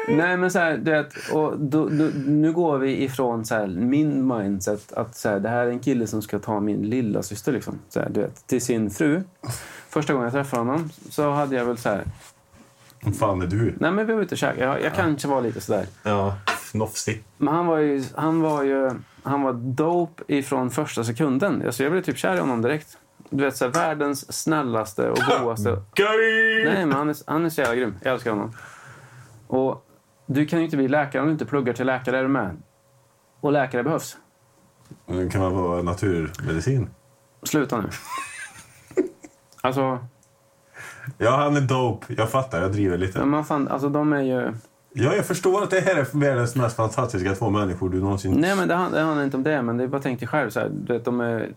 [0.09, 3.66] Nej men så här, du vet, och då, då, nu går vi ifrån så här,
[3.66, 7.22] min mindset att så här, det här är en kille som ska ta min lilla
[7.22, 9.22] syster liksom, så här, du vet, till sin fru.
[9.88, 12.05] Första gången jag träffade honom så hade jag väl så här,
[13.03, 13.74] Vad fan är du?
[13.80, 14.64] nej men vi var ute och käkade.
[14.64, 15.86] Jag, jag kanske var lite sådär.
[16.03, 16.34] Ja,
[16.74, 17.24] nofsig.
[17.38, 18.90] Men han var ju, han var ju
[19.22, 21.62] han var dope ifrån första sekunden.
[21.66, 22.98] Alltså jag blev typ kär i honom direkt.
[23.30, 25.82] Du vet, så här, världens snällaste och godaste.
[26.64, 27.94] Nej, men han är, han är så jävla grym.
[28.03, 28.53] Jag älskar honom.
[29.46, 29.86] Och
[30.27, 32.57] du kan ju inte bli läkare om du inte pluggar till läkare, är du med?
[33.41, 34.16] Och läkare behövs.
[35.07, 36.91] Det kan man vara naturmedicin.
[37.43, 37.89] Sluta nu.
[39.61, 39.99] alltså,
[41.18, 42.14] Ja, han är dope.
[42.14, 43.18] Jag fattar, jag driver lite.
[43.18, 44.53] men man fan, alltså de är ju...
[44.95, 48.33] Ja, jag förstår att det här är världens mest fantastiska två människor du någonsin...
[48.41, 49.62] Nej, men det, hand- det handlar inte om det.
[49.62, 50.51] Men det är bara tänk dig själv.
[50.51, 51.53] Så här, du vet, de är...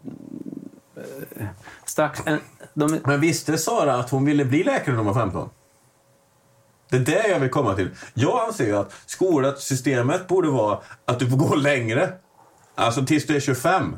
[1.36, 1.45] eh,
[1.86, 2.22] Strax...
[2.26, 2.39] En,
[2.74, 5.49] de är, Men visste Sara att hon ville bli läkare när hon var 15?
[6.89, 7.89] Det är det jag vill komma till.
[8.13, 12.13] Jag anser ju att skolsystemet borde vara att du får gå längre.
[12.75, 13.97] Alltså tills du är 25.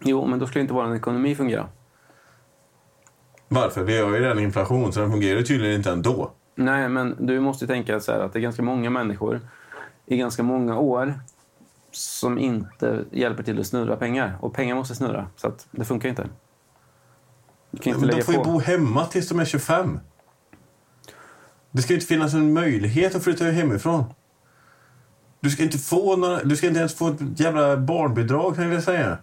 [0.00, 1.68] jo, men då skulle inte vår ekonomi fungera.
[3.48, 3.82] Varför?
[3.82, 6.30] Vi har ju redan inflation så den fungerar ju tydligen inte ändå.
[6.54, 9.40] Nej, men du måste tänka så att det är ganska många människor
[10.06, 11.20] i ganska många år
[11.90, 14.38] som inte hjälper till att snurra pengar.
[14.40, 16.26] Och pengar måste snurra, så det funkar inte.
[17.70, 18.50] Du kan inte Men de får ju på.
[18.50, 20.00] bo hemma tills de är 25.
[21.72, 24.04] Det ska inte finnas en möjlighet att flytta hemifrån.
[25.40, 28.82] Du ska inte få några, du ska inte ens få ett jävla barnbidrag kan jag
[28.82, 29.18] säga.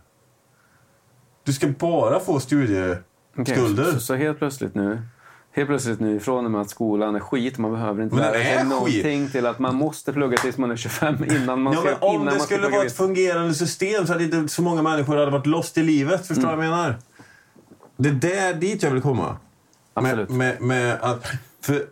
[1.43, 3.91] Du ska bara få studieskulder.
[3.93, 5.02] så, så helt plötsligt nu
[5.52, 8.64] Helt plötsligt nu ifrån och med att skolan är skit, man behöver inte lära sig
[8.64, 12.22] någonting till att man måste plugga tills man är 25 innan man Ja, ska, om
[12.22, 15.45] innan det skulle vara ett fungerande system så hade inte så många människor hade varit
[15.45, 16.28] lost i livet.
[16.28, 16.97] Förstår du vad jag menar?
[17.97, 19.38] Det är där dit jag vill komma.
[19.93, 20.30] Absolut.
[20.30, 21.26] Med, med, med att,
[21.62, 21.86] för,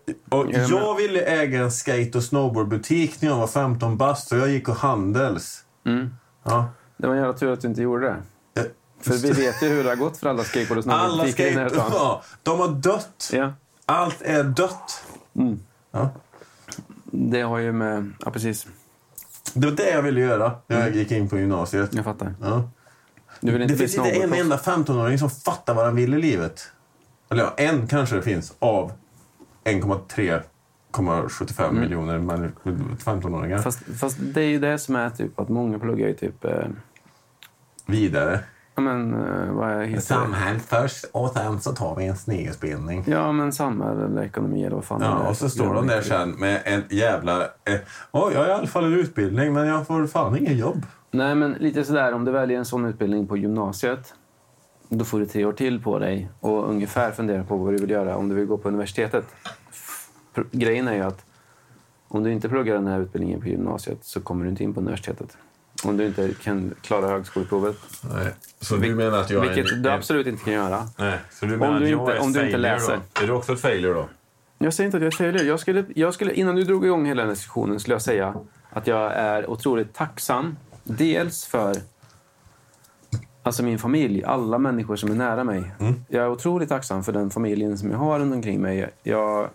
[0.70, 4.70] jag ville äga en skate och snowboardbutik när jag var 15 bast och jag gick
[4.70, 5.64] och handels.
[5.86, 6.10] Mm.
[6.44, 6.70] Ja.
[6.98, 8.22] Det var en jävla tur att du inte gjorde det.
[9.02, 11.60] För vi vet ju hur det har gått för alla skateboard och snowboardbutiker i den
[11.60, 11.86] här skate...
[11.86, 11.98] stan.
[12.00, 13.30] Ja, de har dött.
[13.34, 13.54] Ja.
[13.86, 15.04] Allt är dött.
[15.36, 15.60] Mm.
[15.92, 16.10] Ja.
[17.12, 18.12] Det har ju med...
[18.26, 18.68] Ja, precis.
[19.54, 20.88] Det var det jag ville göra när Mm.
[20.88, 21.94] jag gick in på gymnasiet.
[21.94, 22.36] Jag fattar.
[22.42, 22.70] Ja.
[23.40, 26.72] Det finns inte en enda 15-åring som fattar vad han vill i livet.
[27.30, 28.92] Eller ja, en kanske det finns av
[29.68, 33.46] 1,3,75 miljoner människor- 15-åringar.
[33.58, 33.64] Mm.
[33.64, 36.46] Fast, fast det är ju det som är typ att många pluggar ju typ...
[36.46, 36.66] Eh,
[37.86, 38.40] Vidare.
[38.76, 43.04] ja men, eh, vad heter först och sen så tar vi en snegelspelning.
[43.08, 46.30] Ja, men samhälle eller ekonomi eller vad fan Ja, och så står de där sen
[46.32, 47.42] med en jävla...
[47.42, 47.48] Eh,
[48.12, 50.86] Oj, jag har i alla fall en utbildning men jag får fan ingen jobb.
[51.12, 54.14] Nej, men lite sådär, om du väljer en sån utbildning på gymnasiet
[54.90, 57.90] då får du tre år till på dig och ungefär fundera på vad du vill
[57.90, 59.26] göra om du vill gå på universitetet.
[60.52, 61.26] Grejen är ju att
[62.08, 64.80] om du inte pluggar den här utbildningen på gymnasiet så kommer du inte in på
[64.80, 65.38] universitetet.
[65.84, 67.76] Om du inte kan klara högskoleprovet,
[68.14, 68.34] Nej.
[68.62, 70.88] Så du menar att jag vilket du absolut inte kan göra.
[70.98, 73.00] Nej, så du menar Om du att jag inte- är om du inte läser.
[73.14, 73.24] Då?
[73.24, 74.10] Är du också ett failure då?
[74.58, 75.44] Jag säger inte att jag är failure.
[75.44, 78.36] Jag skulle, jag skulle, innan du drog igång hela den här diskussionen skulle jag säga
[78.70, 80.58] att jag är otroligt tacksam.
[80.84, 81.76] Dels för
[83.48, 85.72] alltså min familj, alla människor som är nära mig.
[86.08, 88.90] Jag är otroligt tacksam för den familjen som jag har runt omkring mig.
[89.04, 89.50] Jag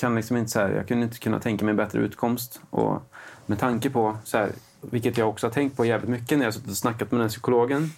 [0.00, 2.60] kan liksom inte så här, jag kunde inte kunna tänka mig en bättre utkomst.
[2.70, 3.02] Och
[3.46, 4.50] med tanke på, så här,
[4.80, 7.20] vilket jag också har tänkt på jävligt mycket när jag har suttit och snackat med
[7.20, 7.90] den psykologen,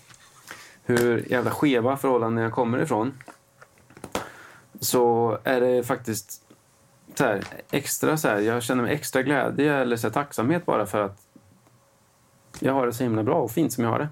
[0.84, 3.12] hur jävla skeva förhållanden jag kommer ifrån
[4.80, 6.42] så är det faktiskt
[7.14, 10.86] så här, extra så här, jag känner mig extra glädje eller så här, tacksamhet bara
[10.86, 11.29] för att
[12.61, 14.08] jag har det så himla bra och fint som jag har det.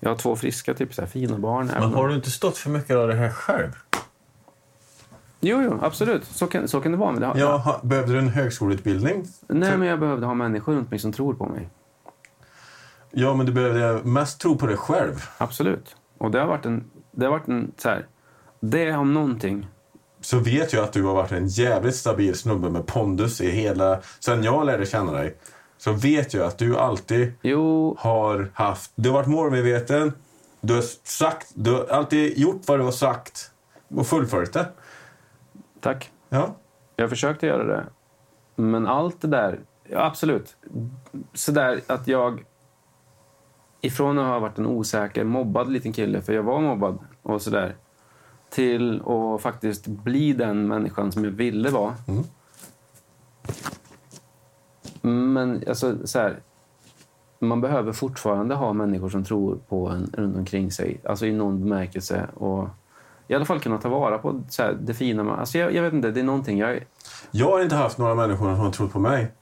[0.00, 1.66] Jag har två friska, typ så här, fina barn.
[1.66, 3.70] Men har du inte stått för mycket av det här själv?
[5.40, 6.24] Jo, jo, absolut.
[6.24, 7.12] Så kan, så kan det vara.
[7.12, 9.24] Men det har, Ja, ha- behövde du en högskoleutbildning?
[9.48, 11.68] Nej, men jag behövde ha människor runt mig som tror på mig.
[13.10, 15.24] Ja, men du behövde mest tro på dig själv.
[15.38, 15.96] Absolut.
[16.18, 16.84] Och det har varit en...
[17.10, 18.06] Det har varit en så här,
[18.60, 19.66] det om någonting.
[20.20, 24.00] Så vet jag att du har varit en jävligt stabil snubbe med pondus i hela...
[24.20, 25.36] Sen jag lärde känna dig
[25.82, 28.92] så vet jag att du alltid Jo, har haft...
[28.94, 30.12] Du har varit målmedveten.
[30.60, 31.52] Du har sagt...
[31.54, 33.50] Du har alltid gjort vad du har sagt
[33.88, 34.68] och fullföljt det.
[35.80, 36.10] tack.
[36.28, 36.54] Ja.
[36.96, 37.84] Jag försökte göra det.
[38.56, 40.56] Men allt det där, ja, absolut.
[41.34, 42.44] Så där att jag
[43.80, 47.76] ifrån att ha varit en osäker, mobbad liten kille, för jag var mobbad och sådär,
[48.50, 51.94] till att faktiskt bli den människan som jag ville vara.
[55.02, 56.40] Men alltså så här,
[57.38, 61.60] man behöver fortfarande ha människor som tror på en runt omkring sig, alltså i någon
[61.60, 62.26] bemärkelse.
[62.34, 62.68] Och
[63.28, 65.24] i alla fall kunna ta vara på så här, det fina.
[65.24, 66.58] man- Alltså jag, jag vet inte, det är någonting.
[66.58, 66.84] Jag,
[67.30, 69.32] Jag har inte haft några människor som har trott på mig.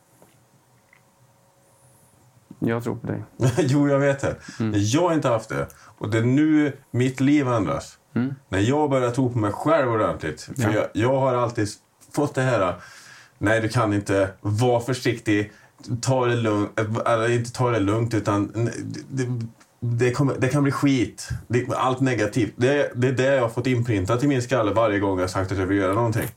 [2.58, 3.22] jag tror på dig.
[3.58, 4.36] jo, jag vet det.
[4.74, 5.66] Jag har inte haft det.
[5.98, 7.98] Och det är nu mitt liv ändras.
[8.14, 8.34] Mm.
[8.48, 10.40] När jag börjar tro på mig själv ordentligt.
[10.42, 10.72] För Ja.
[10.72, 11.68] jag, jag har alltid
[12.12, 12.74] fått det här...
[13.42, 14.30] Nej, du kan inte.
[14.40, 15.52] Var försiktig.
[16.00, 16.80] Ta det lugnt.
[17.06, 18.70] Eller inte ta det lugnt, utan...
[19.08, 19.26] Det,
[19.80, 21.28] det, kommer, det kan bli skit.
[21.48, 22.52] Det, allt negativt.
[22.56, 25.28] Det, det är det jag har fått inprintat i min skalle varje gång jag har
[25.28, 26.28] sagt att jag vill göra någonting.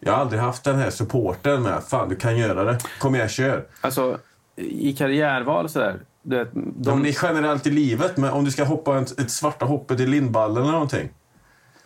[0.00, 2.78] Jag har aldrig haft den här supporten med fan du kan göra det.
[2.98, 3.66] Kom igen, kör.
[3.80, 4.18] Alltså,
[4.56, 6.00] i karriärval och sådär.
[6.22, 7.02] De...
[7.02, 10.06] det är generellt i livet, men om du ska hoppa ett, ett svarta hoppet i
[10.06, 11.10] Lindballen eller någonting.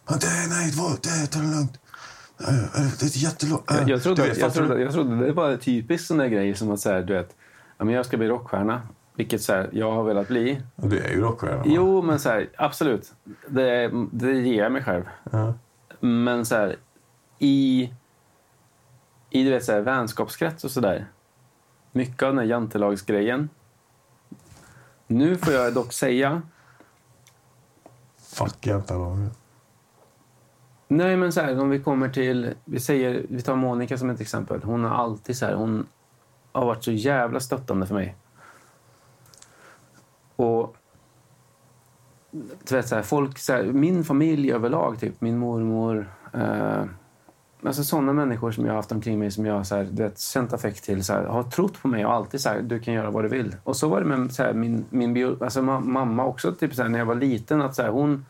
[0.09, 1.79] Men det, nej, det, det, ta det lugnt.
[3.01, 3.70] Det är jättelångt.
[3.70, 6.70] Eh, jag, trodde, vet, jag, trodde, jag trodde det var typiskt sån där grej som
[6.70, 7.36] att så här, du vet,
[7.78, 8.82] ja, men jag ska bli rockstjärna.
[9.14, 10.62] Vilket så här, jag har velat bli.
[10.76, 11.62] Du är ju rockstjärna.
[11.66, 13.12] Jo, men så här, absolut.
[13.47, 15.05] Det, det ger jag mig själv.
[15.30, 15.55] Ja.
[16.01, 16.76] Men så här,
[17.38, 17.93] i,
[19.30, 21.07] i du vet, så här, vänskapskrets och sådär.
[21.93, 23.49] Mycket av den här jantelagsgrejen.
[25.07, 26.43] Nu får jag dock säga
[28.32, 29.30] Fuck jävlar.
[30.97, 32.55] Nej, men så här, om vi kommer till...
[32.64, 34.61] Vi, säger, vi tar Monica som ett exempel.
[34.62, 35.86] Hon har alltid så här, hon
[36.53, 38.16] har varit så jävla stöttande för mig.
[40.36, 40.76] Och...
[42.68, 46.11] Du vet, så här, folk, så här, min familj överlag, typ min mormor.
[46.32, 46.84] Eh,
[47.62, 50.03] alltså sådana människor som jag har haft omkring mig som jag har så här, du
[50.03, 51.05] vet, känt affekt till.
[51.05, 53.28] Så här, har trott på mig och alltid så här, du kan göra vad du
[53.28, 53.57] vill.
[53.64, 56.53] Och så var det med så här, min, min bio, alltså, ma- mamma också.
[56.53, 58.26] Typ, så här, när jag var liten, att så här, hon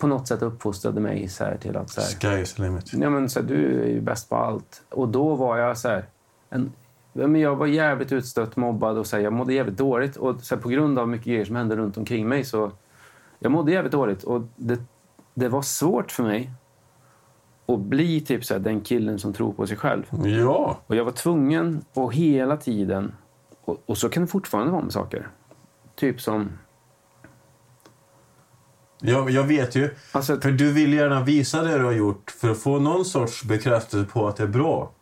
[0.00, 1.90] på något sätt uppfostrade mig så här, till att...
[1.90, 2.92] Så här, Sky is the limit.
[2.92, 4.82] Ja, men, så här, du är ju bäst på allt.
[4.88, 6.04] Och då var jag så här...
[6.50, 6.72] En,
[7.12, 10.16] men jag var jävligt utstött, mobbad och så här, jag mådde jävligt dåligt.
[10.16, 12.72] Och så här, på grund av mycket grejer som hände runt omkring mig så...
[13.38, 14.80] Jag mådde jävligt dåligt och det,
[15.34, 16.52] det var svårt för mig
[17.66, 20.04] att bli typ så här, den killen som tror på sig själv.
[20.24, 20.78] Ja.
[20.86, 23.12] Och jag var tvungen att hela tiden...
[23.64, 25.28] Och, och så kan det fortfarande vara med saker.
[25.94, 26.50] Typ som...
[29.02, 29.90] Jag, jag vet ju.
[30.12, 33.44] Alltså, För du vill gärna visa det du har gjort för att få någon sorts
[33.44, 34.92] bekräftelse på att det är bra.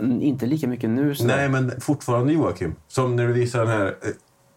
[0.00, 1.14] inte lika mycket nu.
[1.14, 2.74] Så Nej, men fortfarande Joakim.
[2.88, 4.10] Som när du visar den här eh,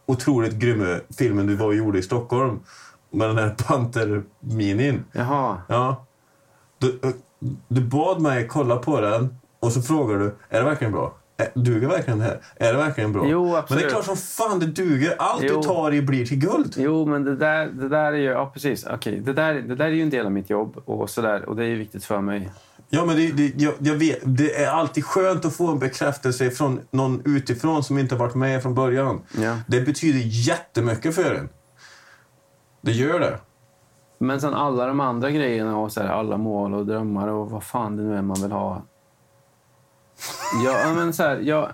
[0.05, 2.59] otroligt grymma filmen du var och gjorde i Stockholm.
[3.11, 5.03] Med den här panterminin.
[5.11, 5.61] Jaha.
[5.67, 6.05] Ja.
[6.77, 7.09] Du, eh,
[7.67, 11.18] du bad mig kolla på den och så frågar du, är det verkligen bra?
[11.55, 12.39] Duger verkligen det här?
[12.55, 13.27] Är det verkligen bra?
[13.27, 13.85] Jo, Men det absolut.
[13.85, 15.15] är klart som fan det duger.
[15.19, 15.55] Allt Jo.
[15.57, 16.73] du tar i blir till guld.
[16.77, 18.23] Jo, men det där, det där är ju...
[18.23, 18.85] Ja, precis.
[18.85, 21.49] Okej, det, där, det där är ju en del av mitt jobb och sådär.
[21.49, 22.51] Och det är viktigt för mig.
[22.89, 26.49] Ja, men det, det, jag, jag vet, det är alltid skönt att få en bekräftelse
[26.51, 29.21] från någon utifrån som inte har varit med från början.
[29.41, 29.57] Ja.
[29.67, 31.49] Det betyder jättemycket för en.
[32.81, 33.39] Det gör det.
[34.19, 37.63] Men sen alla de andra grejerna och så här, alla mål och drömmar och vad
[37.63, 38.81] fan det nu är man vill ha.
[40.53, 41.71] Ja, men så här, jag,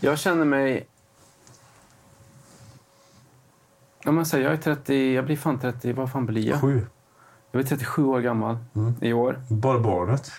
[0.00, 0.88] jag känner mig...
[4.04, 6.60] Ja, men så här, jag är 30, jag blir fan 30, vad fan blir jag?
[6.60, 6.86] Sju.
[7.50, 8.56] Jag blir 37 år gammal
[9.00, 9.40] i år.
[9.50, 10.32] Bara barnet.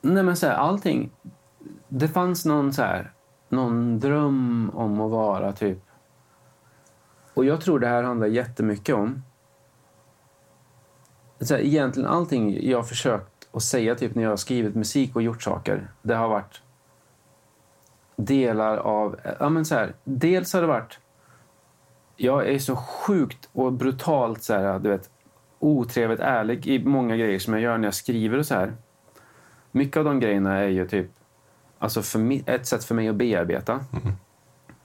[0.00, 1.10] Nej men så här, allting.
[1.88, 3.12] Det fanns någon så här,
[3.48, 5.78] någon dröm om att vara typ.
[7.34, 9.22] Och jag tror det här handlar jättemycket om.
[11.40, 15.22] Så här, egentligen allting jag försökt att säga typ när jag har skrivit musik och
[15.22, 15.90] gjort saker.
[16.02, 16.62] Det har varit
[18.16, 20.98] delar av, ja men så här, dels har det varit
[22.16, 25.10] jag är så sjukt och brutalt så här, du vet,
[25.58, 28.72] otrevligt ärlig i många grejer som jag gör när jag skriver och så här.
[29.70, 31.10] Mycket av de grejerna är ju typ
[31.78, 33.84] alltså för ett sätt för mig att bearbeta.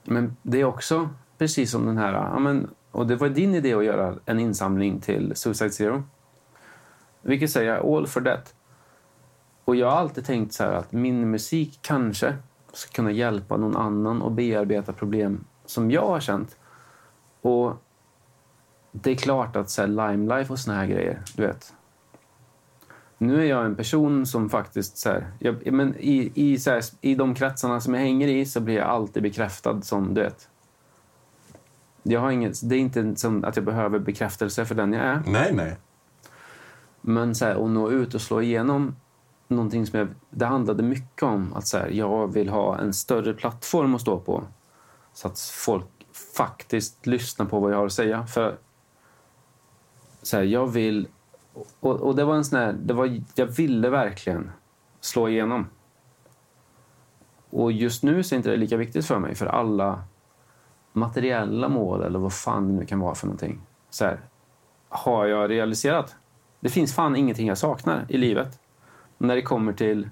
[0.04, 1.08] Men det är också
[1.38, 2.12] precis som den här...
[2.12, 6.02] Ja, men, och det var din idé att göra en insamling till Suicide Zero.
[7.22, 8.54] Vilket säger all for that.
[9.68, 12.36] Och jag har alltid tänkt så här att min musik kanske
[12.72, 16.56] ska kunna hjälpa någon annan att bearbeta problem som jag har känt.
[17.40, 17.72] Och
[18.92, 21.74] det är klart att så här, limelife och såna här grejer, du vet.
[23.18, 24.96] Nu är jag en person som faktiskt...
[24.96, 28.46] Så här, jag, men i, i, så här, I de kretsarna som jag hänger i
[28.46, 30.48] så blir jag alltid bekräftad som, du vet.
[32.02, 35.22] Jag har inget, det är inte som att jag behöver bekräftelse för den jag är.
[35.26, 35.76] Nej, nej.
[37.00, 38.94] Men så här, att nå ut och slå igenom
[39.48, 40.08] någonting som jag...
[40.30, 44.20] Det handlade mycket om att så här, jag vill ha en större plattform att stå
[44.20, 44.44] på.
[45.12, 45.86] Så att folk
[46.36, 48.26] faktiskt lyssnar på vad jag har att säga.
[48.26, 48.58] För
[50.22, 51.08] så här, jag vill...
[51.80, 52.72] Och, och det var en sån här...
[52.72, 54.50] Det var, jag ville verkligen
[55.00, 55.66] slå igenom.
[57.50, 59.34] Och just nu så är inte det lika viktigt för mig.
[59.34, 60.02] För alla
[60.92, 63.60] materiella mål, eller vad fan det nu kan vara för någonting.
[63.90, 64.20] Så här,
[64.88, 66.16] har jag realiserat.
[66.60, 68.60] Det finns fan ingenting jag saknar i livet.
[69.18, 70.08] När det kommer till...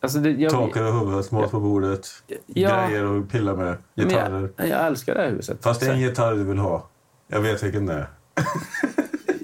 [0.00, 2.08] Alltså det, jag, Tak över huvudet, mat på bordet,
[2.46, 2.86] Ja.
[2.88, 4.50] grejer att pilla med, gitarrer.
[4.56, 5.58] jag, jag älskar det här huset.
[5.62, 6.88] Fast det är en gitarr du vill ha.
[7.28, 8.06] Jag vet vilken det är.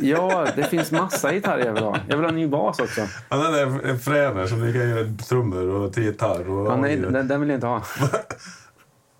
[0.00, 1.96] Ja, det finns massa gitarrer jag vill ha.
[2.08, 3.00] Jag vill ha en ny bas också.
[3.28, 6.50] Ja, den är en fräner som du kan göra trummor och till gitarr.
[6.50, 7.82] Och Ja, nej, den, den vill jag inte ha.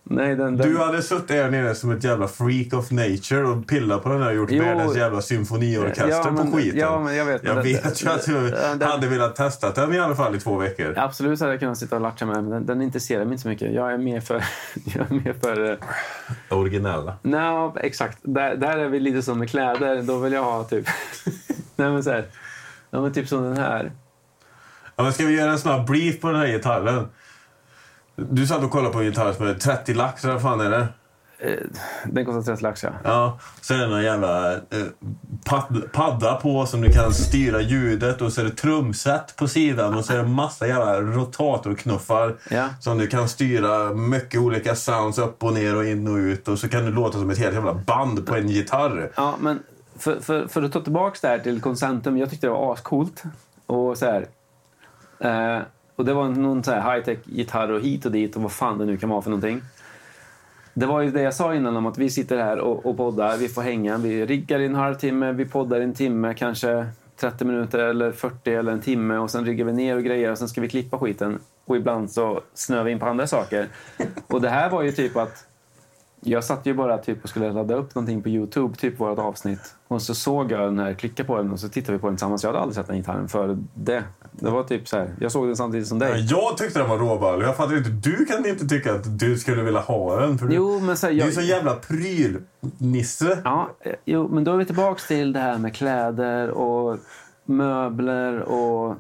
[0.09, 3.67] Nej, den, den, Du hade suttit där nere som ett jävla freak of nature och
[3.67, 4.65] pillat på den där och gjort Jo.
[4.65, 6.79] världens jävla symfoniorkester Ja, men- på skiten.
[6.81, 9.95] ja, men jag vet, jag det- vet ju att du den- hade velat testa den
[9.95, 10.95] i alla fall i två veckor.
[10.97, 13.49] Absolut hade jag kunnat sitta och latcha med, men den, den intresserar mig inte så
[13.49, 13.73] mycket.
[13.75, 14.35] Jag är mer för...
[14.85, 15.77] Jag är mer för eh,
[16.59, 17.17] Originella.
[17.23, 18.19] Nej, exakt.
[18.23, 20.03] Där, där är vi lite som med kläder.
[20.03, 20.87] Då vill jag ha typ...
[21.77, 22.25] Nej, men så här.
[22.91, 23.93] Ja, men typ som den här.
[24.97, 27.09] Ja, men ska vi göra en snabb brief på den här gitarren?
[28.17, 30.71] Du satt och kollade på en gitarr som är 30 lax, eller vad fan är
[30.71, 30.87] det?
[31.39, 31.53] Eh,
[32.05, 32.91] Den kostar 30 lax, ja.
[33.05, 34.61] Ja, så är det någon jävla eh,
[35.45, 39.95] pad, padda på som du kan styra ljudet och så är det trumset på sidan
[39.95, 42.69] och så är det massa jävla rotatorknuffar Ja.
[42.81, 46.59] som du kan styra mycket olika sounds upp och ner och in och ut och
[46.59, 49.11] så kan du låta som ett helt jävla band på en gitarr.
[49.17, 49.63] Ja, men
[49.99, 52.17] för, för, för att ta tillbaka det här till Concentum.
[52.19, 53.23] Jag tyckte det var ascoolt.
[53.67, 54.27] Och så här.
[55.21, 55.63] Eh,
[55.97, 58.79] och det var någon så här high-tech gitarr och hit och dit och vad fan
[58.79, 59.63] det nu kan vara för någonting.
[60.75, 63.37] Det var ju det jag sa innan om att vi sitter här och, och poddar.
[63.37, 63.99] Vi får hänga.
[63.99, 66.87] Vi riggar i en halvtimme, vi poddar i en timme, kanske
[67.17, 70.39] 30 minuter eller 40 eller en timme och sen riggar vi ner och grejer och
[70.39, 71.39] sen ska vi klippa skiten.
[71.65, 73.69] Och ibland så snöar vi in på andra saker.
[74.27, 75.47] Och det här var ju typ att
[76.21, 79.75] jag satt ju bara typ och skulle ladda upp någonting på Youtube, typ vårt avsnitt.
[79.89, 82.17] Och så såg jag den här, klickade på den och så tittade vi på den
[82.17, 82.43] tillsammans.
[82.43, 84.05] Jag hade aldrig sett den gitarren före det.
[84.39, 86.27] Det var typ så här, jag såg den samtidigt som dig.
[86.31, 87.43] Jag tyckte den var råball.
[87.43, 87.91] Jag fattar inte.
[87.91, 90.39] Du kan inte tycka att du skulle vilja ha den.
[90.39, 93.39] För Jo, men så här, Du är jag, så jävla prylnisse.
[93.45, 96.99] Ja, eh, jo, men då är vi tillbaks till det här med kläder och
[97.45, 98.97] möbler och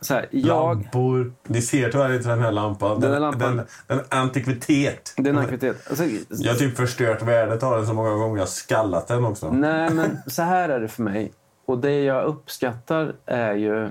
[0.00, 0.76] så här, jag...
[0.76, 1.32] Lampor.
[1.46, 3.00] Ni ser tyvärr inte den här lampan.
[3.00, 3.56] Den här lampan.
[3.56, 5.14] Den, den antikvitet.
[5.16, 5.86] Det är en aktivitet.
[5.88, 8.36] Alltså, Jag har typ förstört värdet av den så många gånger.
[8.36, 9.50] Jag har skallat den också.
[9.50, 11.32] Nej, men så här är det för mig.
[11.66, 13.88] Och det jag uppskattar är ju...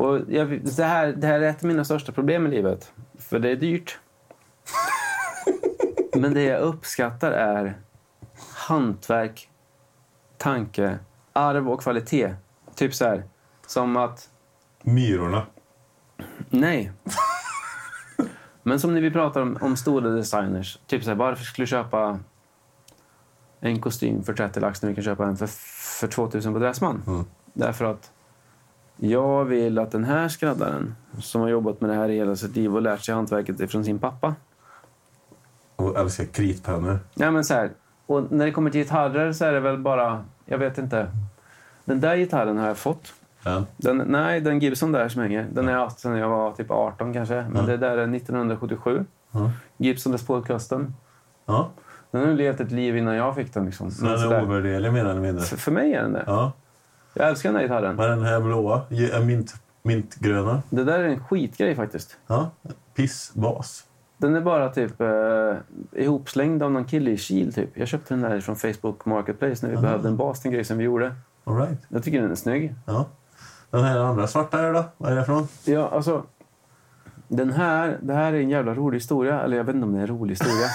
[0.00, 2.92] Och jag, det, här, det här är ett av mina största problem i livet.
[3.18, 3.98] För det är dyrt.
[6.14, 7.78] Men det jag uppskattar är
[8.54, 9.50] hantverk,
[10.36, 10.98] tanke,
[11.32, 12.34] arv och kvalitet.
[12.74, 13.24] Typ så här,
[13.66, 14.28] som att...
[14.82, 15.46] Myrorna.
[16.48, 16.92] Nej.
[18.62, 20.78] Men som när vi pratar om, om stora designers.
[20.86, 22.18] Typ så här, varför skulle du köpa
[23.60, 25.46] en kostym för 30 lax när vi kan köpa en för,
[26.00, 27.02] för 2000 på Dressman?
[27.06, 27.24] Mm.
[27.54, 28.12] Därför att
[29.00, 32.56] jag vill att den här skräddaren som har jobbat med det här i hela sitt
[32.56, 34.34] liv och lärt sig hantverket ifrån sin pappa.
[35.76, 36.98] Och älskar kritpennor.
[37.14, 37.70] Ja, men så här,
[38.06, 41.10] och när det kommer till gitarrer så är det väl bara, jag vet inte.
[41.84, 43.12] Den där gitarren har jag fått.
[43.44, 43.64] Ja.
[43.76, 46.70] Den, nej, den Gibson där som hänger, den har jag haft sedan jag var typ
[46.70, 47.46] 18 kanske.
[47.50, 49.04] Men det där är 1977.
[49.32, 49.50] Ja.
[49.76, 50.94] Gibson Les Paul Custom.
[51.46, 51.70] ja.
[52.10, 53.66] Den har levt ett liv innan jag fick den.
[53.66, 53.90] Liksom.
[53.90, 55.44] Så den är ovärderlig mer eller mindre.
[55.44, 56.24] för, för mig är den det.
[56.26, 56.52] Ja.
[57.20, 57.96] Jag älskar den här gitarren.
[57.96, 60.62] Men den här blåa, är mint, mintgröna.
[60.70, 62.16] Det där är en skitgrej faktiskt.
[62.26, 62.50] Ja.
[62.94, 63.84] Pissbas.
[64.18, 65.54] Den är bara typ eh,
[65.92, 67.52] ihopslängd av någon kille i Kil.
[67.52, 67.70] Typ.
[67.74, 70.64] Jag köpte den där från Facebook Marketplace när vi behövde en bas till en grej
[70.64, 71.14] som vi gjorde.
[71.44, 71.78] All right.
[71.88, 72.74] Jag tycker den är snygg.
[72.86, 73.06] Ja.
[73.70, 74.84] Den här andra svarta här då?
[74.96, 75.48] Vad är det för någon?
[75.64, 76.24] Ja, alltså.
[77.28, 79.40] Den här, det här är en jävla rolig historia.
[79.40, 80.68] Eller jag vet inte om det är en rolig historia.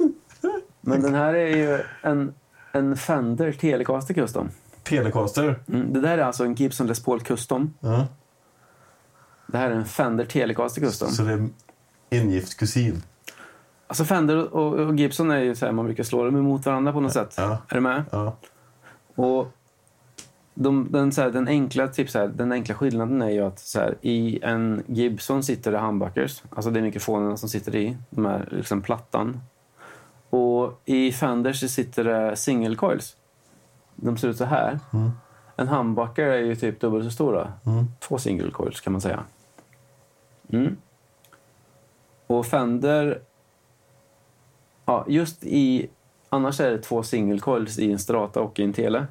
[0.80, 2.34] Men den här är ju en,
[2.72, 4.50] en Fender Telecaster Custom.
[4.90, 5.62] Telecaster.
[5.68, 7.74] Mm, det där är alltså en Gibson Les Paul Custom.
[7.80, 8.06] Ja.
[9.46, 11.08] Det här är en Fender Telecaster Custom.
[11.08, 11.48] Så det är
[12.10, 13.02] ingift kusin.
[13.86, 16.92] Alltså Fender och, och Gibson är ju så här, man brukar slå dem emot varandra
[16.92, 17.34] på något sätt.
[17.36, 17.58] Ja.
[17.68, 18.04] Är du med?
[18.10, 18.36] Ja.
[19.14, 19.48] Och
[20.54, 23.58] de, den, så här, den, enkla, typ så här, den enkla skillnaden är ju att
[23.58, 26.42] så här, i en Gibson sitter det humbuckers.
[26.50, 27.96] Alltså det är mikrofonerna som sitter i.
[28.10, 29.40] De här liksom plattan.
[30.30, 33.16] Och i Fenders sitter det single coils.
[34.00, 34.78] De ser ut så här.
[34.92, 35.10] Mm.
[35.56, 37.52] En humbucker är ju typ dubbelt så stora.
[37.66, 37.86] Mm.
[38.00, 39.24] Två single coils kan man säga.
[40.48, 40.76] Mm.
[42.26, 43.20] Och Fender...
[44.84, 45.90] Ja, just i...
[46.28, 49.06] Annars är det två single coils i en Strata och i en Tele.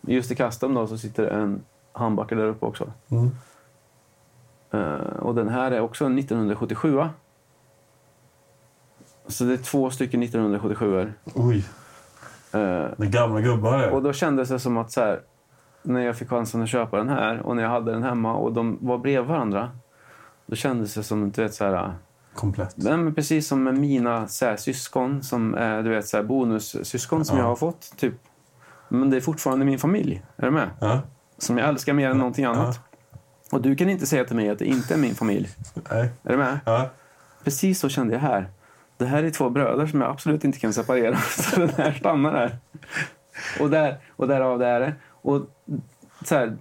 [0.00, 2.92] Just i Custom då så sitter en humbucker där uppe också.
[3.08, 3.30] Mm.
[4.70, 7.04] Eh, och den här är också en 1977.
[9.26, 11.64] Så det är två stycken 1977 Oj,
[12.50, 12.58] det
[13.04, 13.88] är gamla gubbar.
[13.90, 15.20] Och då kändes det som att så här,
[15.82, 18.52] när jag fick chansen att köpa den här och när jag hade den hemma och
[18.52, 19.70] de var bredvid varandra.
[20.46, 21.92] Då kändes det som du vet, så här,
[22.34, 22.74] Komplett.
[22.76, 26.24] nej, men precis som med mina så här, syskon som är du vet, så här,
[26.24, 27.42] bonussyskon som Ja.
[27.42, 27.92] jag har fått.
[27.96, 28.14] Typ.
[28.88, 30.22] Men det är fortfarande min familj.
[30.36, 30.70] Är du med?
[30.80, 31.00] Ja.
[31.38, 32.80] Som jag älskar mer än någonting annat.
[33.52, 35.48] Och du kan inte säga till mig att det inte är min familj.
[35.90, 36.10] Nej.
[36.22, 36.60] Är du med?
[36.64, 36.88] Ja.
[37.44, 38.48] Precis så kände jag här.
[38.98, 41.16] Det här är två bröder som jag absolut inte kan separera.
[41.28, 42.56] Så den här stannar där.
[43.60, 44.92] Och, där, och därav det är det.
[45.22, 45.42] Och
[46.24, 46.56] så här,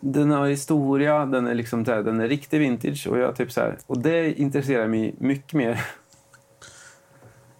[0.00, 3.06] den har historia, den är, liksom här, den är riktig vintage.
[3.10, 5.80] Och, jag typ så här, och det intresserar mig mycket mer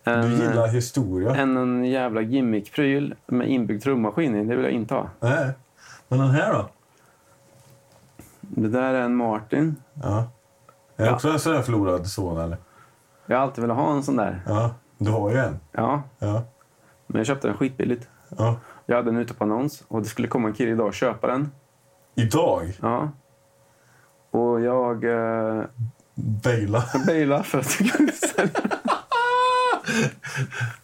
[0.05, 1.35] En, Du gillar historia.
[1.35, 5.11] en, en jävla gimmickpryl med inbyggd trummaskin i, det vill jag inte ha.
[5.20, 5.51] Nej.
[6.09, 6.68] Men den här då?
[8.41, 9.77] Det där är en Martin.
[10.03, 10.18] Ja.
[10.97, 11.14] Är det Ja.
[11.14, 12.57] också en sån förlorad son eller?
[13.33, 14.43] Jag har alltid velat ha en sån där.
[14.47, 14.74] Ja.
[14.99, 15.61] Du har ju en.
[15.72, 16.43] Ja, Ja.
[17.07, 18.09] men jag köpte den skitbilligt.
[18.39, 18.57] ja.
[18.87, 21.26] Jag hade den ute på annons och det skulle komma en kille idag och köpa
[21.26, 21.51] den.
[22.14, 22.72] Idag?
[22.83, 23.11] Ja.
[24.30, 25.62] Och jag eh,
[26.14, 26.85] Baila.
[27.07, 28.61] bailade för att jag kunde sälja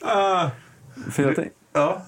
[0.04, 0.50] Ah.
[1.10, 2.02] För jag tänkte, Ja.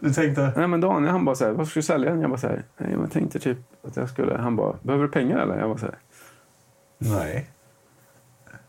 [0.00, 0.52] Du tänkte?
[0.56, 2.20] nej men Daniel han bara så här, varför ska du sälja den?
[2.20, 5.04] Jag bara så här, nej men jag tänkte typ att jag skulle, han bara, behöver
[5.06, 5.58] du pengar eller?
[5.58, 5.98] Jag bara så här,
[6.98, 7.50] Nej.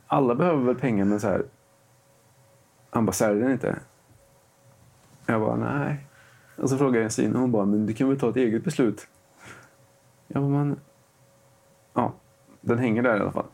[0.08, 1.46] Alla behöver väl pengar men så här,
[2.90, 3.80] han bara, säljer den inte?
[5.26, 6.08] Jag bara, nej.
[6.58, 8.64] Och så frågade jag Jensine och hon bara, men du kan väl ta ett eget
[8.64, 9.08] beslut?
[10.28, 10.80] Jag bara, men,
[11.94, 12.14] ja,
[12.62, 13.46] den hänger där i alla fall.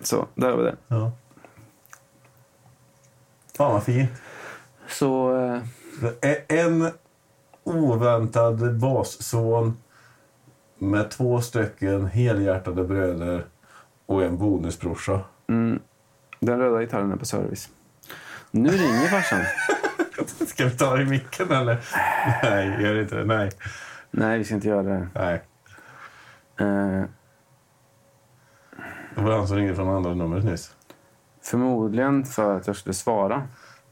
[0.00, 0.76] Så, där har vi det.
[0.88, 1.12] Ja.
[3.56, 4.10] Fan vad fint.
[4.88, 5.62] Så, eh,
[6.48, 6.90] En
[7.64, 9.76] oväntad basson
[10.78, 13.46] med två stycken helhjärtade bröder
[14.06, 15.20] och en bonusbrorsa.
[15.48, 15.80] mm,
[16.46, 17.68] den röda gitarren är på service.
[18.50, 19.40] Nu ringer farsan.
[20.46, 21.78] Ska vi ta i micken eller?
[22.42, 23.24] Nej, gör inte det.
[23.24, 23.50] Nej.
[24.10, 25.08] Nej, vi ska inte göra det.
[25.14, 25.42] Nej.
[26.60, 27.04] Eh,
[29.14, 30.70] Det var han som ringde från andra numret nyss.
[31.44, 33.42] förmodligen för att jag skulle svara.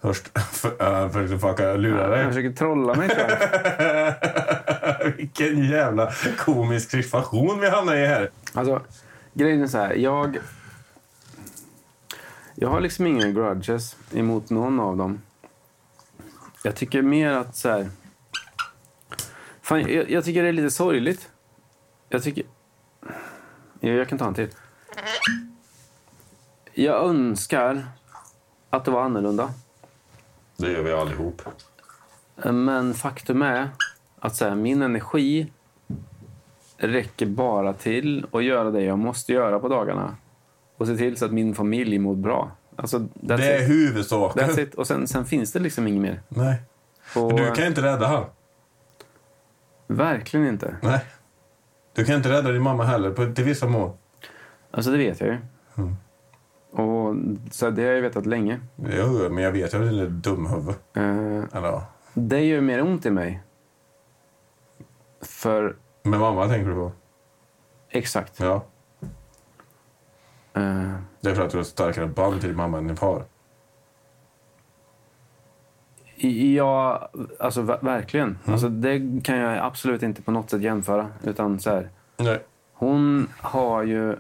[0.03, 2.27] Först för, äh, försökte fucka lura Jag dig.
[2.27, 3.09] försöker trolla mig.
[5.17, 8.31] Vilken jävla komisk situation vi hamnar i här.
[8.55, 8.83] Alltså,
[9.35, 9.95] grejen är så här.
[9.95, 10.39] Jag,
[12.63, 15.23] jag har liksom inga grudges emot någon av dem.
[16.63, 17.91] Jag tycker mer att så här...
[19.63, 21.31] Fan, jag, jag tycker det är lite sorgligt.
[22.09, 22.45] Jag tycker...
[23.81, 24.49] Jag, jag kan ta en till.
[26.73, 27.87] Jag önskar
[28.71, 29.51] att det var annorlunda.
[30.57, 31.43] Det gör vi allihop.
[32.35, 33.69] Men faktum är
[34.19, 35.53] att så här, min energi
[36.77, 40.17] räcker bara till att göra det jag måste göra på dagarna.
[40.81, 42.51] Och se till så att min familj mår bra.
[42.77, 43.69] Alltså, Det är it.
[43.71, 44.49] huvudsaken.
[44.49, 44.75] That's it.
[44.75, 46.23] Och sen, sen finns det liksom inget mer.
[46.29, 46.63] Nej.
[47.17, 48.25] Och, Du kan inte rädda han.
[49.87, 50.77] Verkligen inte.
[50.83, 51.05] Nej.
[51.95, 53.91] Du kan inte rädda din mamma heller, på, till vissa mål.
[54.71, 55.39] Alltså det vet jag ju.
[55.77, 55.97] Mm.
[56.73, 57.17] Och
[57.51, 58.61] så det har jag vetat länge.
[58.77, 60.75] Jo, men jag vet ju att du är dumhuvud.
[60.95, 61.81] Eh, Eller
[62.15, 63.43] det gör mer ont i mig.
[65.23, 66.93] För Men mamma tänker du på?
[67.91, 68.41] exakt.
[68.41, 68.65] Ja.
[70.55, 72.97] Eh, Det är för att du har ett starkare band till din mamma än din
[72.97, 73.25] far.
[76.55, 78.39] Ja, alltså ver- verkligen.
[78.45, 81.09] Alltså, det kan jag absolut inte på något sätt jämföra.
[81.23, 82.43] Utan så här, Nej.
[82.73, 84.17] hon har ju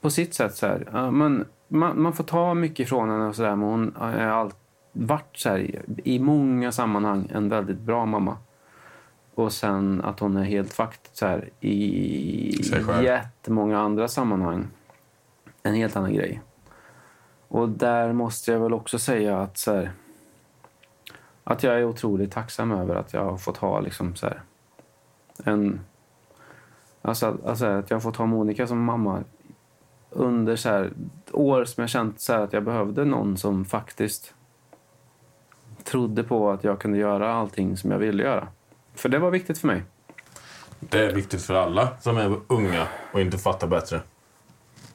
[0.00, 3.34] på sitt sätt så här, ja, men man, man får ta mycket ifrån henne och
[3.36, 4.56] så där, men hon har allt,
[4.92, 8.36] varit så här, i många sammanhang en väldigt bra mamma.
[9.34, 12.62] Och sen att hon är helt fakt så här, i
[13.02, 14.66] jättemånga andra sammanhang.
[15.62, 16.40] En helt annan grej.
[17.48, 19.92] Och där måste jag väl också säga att så här,
[21.44, 24.42] att jag är otroligt tacksam över att jag har fått ha liksom så här,
[25.44, 25.80] en...
[27.02, 29.24] Alltså, alltså att jag har fått ha Monica som mamma
[30.10, 30.92] under så här,
[31.32, 34.34] år som jag känt så här, att jag behövde någon som faktiskt
[35.84, 38.48] trodde på att jag kunde göra allting som jag ville göra.
[38.94, 39.82] För det var viktigt för mig.
[40.80, 44.00] Det är viktigt för alla som är unga och inte fattar bättre.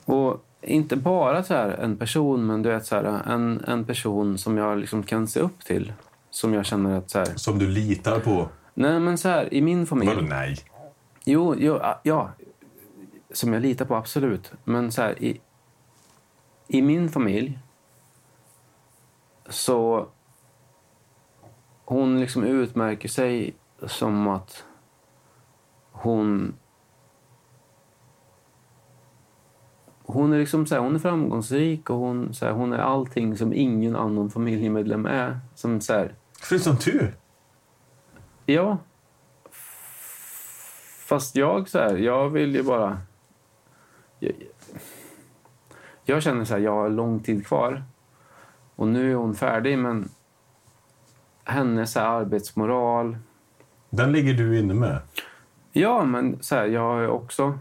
[0.05, 4.37] Och inte bara så här, en person, men du vet, så här, en, en person
[4.37, 5.93] som jag liksom kan se upp till.
[6.29, 8.49] Som jag känner att så här, Som du litar på.
[8.73, 10.09] nej men så här, i min familj.
[10.15, 10.57] Vadå nej?
[11.25, 12.29] Jo, jo ja.
[13.33, 14.51] Som jag litar på, absolut.
[14.63, 15.41] Men så här, i,
[16.67, 17.59] i min familj
[19.49, 20.07] så...
[21.87, 23.55] Hon liksom utmärker sig
[23.87, 24.63] som att
[25.91, 26.53] hon...
[30.07, 33.37] Hon är liksom så här, hon är framgångsrik och hon, så här, hon är allting
[33.37, 35.39] som ingen annan familjemedlem är.
[35.55, 37.11] Som så här, Förutom du.
[38.45, 38.77] Ja.
[41.05, 42.97] Fast jag så här, jag vill ju bara...
[44.19, 44.33] Jag,
[46.03, 47.83] jag känner så här, jag har lång tid kvar.
[48.75, 50.09] Och nu är hon färdig, men
[51.43, 53.17] hennes så här, arbetsmoral...
[53.89, 55.01] Den ligger du inne med.
[55.71, 57.59] Ja, men så här, jag har också...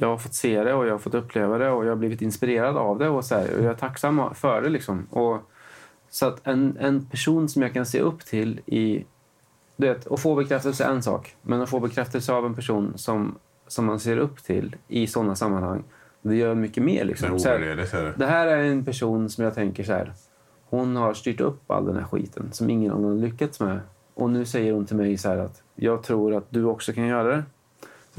[0.00, 2.22] Jag har fått se det och jag har fått uppleva det och jag har blivit
[2.22, 3.08] inspirerad av det.
[3.08, 4.68] Och, så här, och jag är tacksam för det.
[4.68, 5.06] Liksom.
[5.10, 5.42] Och,
[6.10, 9.04] så att en, en person som jag kan se upp till i...
[9.76, 11.36] Du vet, att få bekräftelse är en sak.
[11.42, 15.36] Men att få bekräftelse av en person som, som man ser upp till i sådana
[15.36, 15.84] sammanhang,
[16.22, 17.04] det gör mycket mer.
[17.04, 17.38] Liksom.
[17.38, 18.26] Så här, det.
[18.26, 20.12] här är en person som jag tänker så här.
[20.64, 23.80] hon har styrt upp all den här skiten som ingen annan lyckats med.
[24.14, 27.06] Och nu säger hon till mig så här att jag tror att du också kan
[27.06, 27.42] göra det.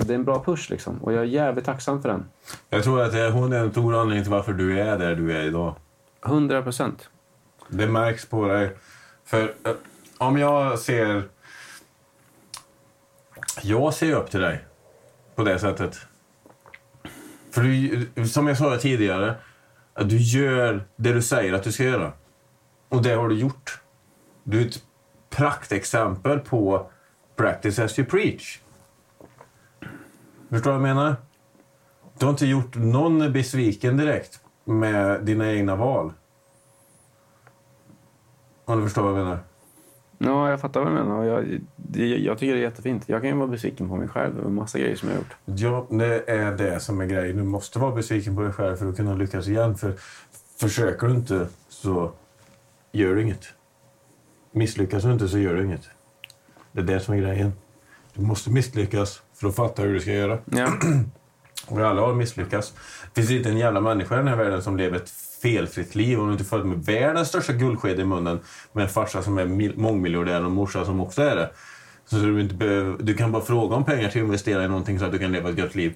[0.06, 1.04] Det är en bra push liksom.
[1.04, 2.26] Och jag är jävligt tacksam för den.
[2.70, 5.38] Jag tror att det- hon är en stor anledning till varför du är där du
[5.38, 5.76] är idag.
[6.26, 7.10] 100 procent.
[7.68, 8.76] Det märks på dig.
[9.26, 9.72] För eh,
[10.18, 11.24] om jag ser...
[13.62, 14.66] Jag ser upp till dig
[15.36, 15.98] på det sättet.
[17.52, 19.36] För du, som jag sa tidigare,
[19.94, 22.12] att du gör det du säger att du ska göra.
[22.90, 23.82] Och det har du gjort.
[24.44, 24.84] Du är ett
[25.30, 26.92] praktexempel på
[27.36, 28.60] practice as you preach.
[30.50, 31.16] Förstår du vad jag menar?
[32.20, 36.14] Du har inte gjort någon besviken direkt med dina egna val.
[38.66, 39.40] Om du förstår vad jag menar.
[40.18, 41.24] Ja, jag fattar vad du menar.
[41.24, 41.62] Jag,
[42.20, 43.04] jag tycker det är jättefint.
[43.10, 45.36] Jag kan ju vara besviken på mig själv över massa grejer som jag har gjort.
[45.46, 47.38] Ja, det är det som är grejen.
[47.38, 49.76] Du måste vara besviken på dig själv för att kunna lyckas igen.
[49.78, 49.94] För
[50.60, 52.12] försöker du inte så
[52.92, 53.46] gör du inget.
[54.52, 55.90] Misslyckas du inte så gör du inget.
[56.72, 57.54] Det är det som är grejen.
[58.14, 60.38] Du måste misslyckas för att fatta hur du ska göra.
[60.46, 60.68] Ja,
[61.68, 62.74] Och alla har misslyckats.
[63.14, 65.10] Det finns inte en jävla människa i den här världen som lever ett
[65.42, 66.20] felfritt liv.
[66.20, 68.40] Om du inte född med världens största guldsked i munnen
[68.72, 71.50] med en farsa som är mil- mångmiljardär och en morsa som också är det.
[72.06, 75.00] Så du, inte behöver, du kan bara fråga om pengar till att investera i någonting
[75.00, 75.96] så att du kan leva ett gott liv.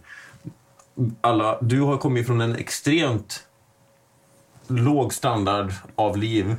[1.22, 3.44] Alla, du har kommit från en extremt
[4.68, 6.56] låg standard av liv.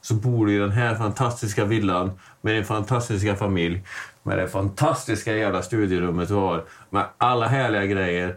[0.00, 2.10] Så bor du i den här fantastiska villan
[2.40, 3.82] med din fantastiska familj.
[4.22, 6.64] Med det fantastiska jävla studierummet du har.
[6.90, 8.36] Med alla härliga grejer.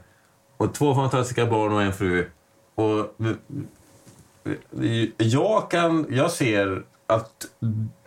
[0.58, 2.30] Och två fantastiska barn och en fru.
[2.76, 3.16] Och
[5.18, 7.46] jag, kan, jag ser att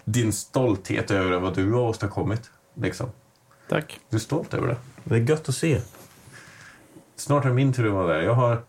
[0.05, 2.51] din stolthet över vad du har åstadkommit.
[2.75, 3.11] Liksom.
[3.69, 4.01] tack.
[4.11, 4.77] Du är stolt över det.
[5.05, 5.81] Det är gött att se.
[7.17, 8.23] Snart är min tur att vara där.
[8.23, 8.63] Jag, har,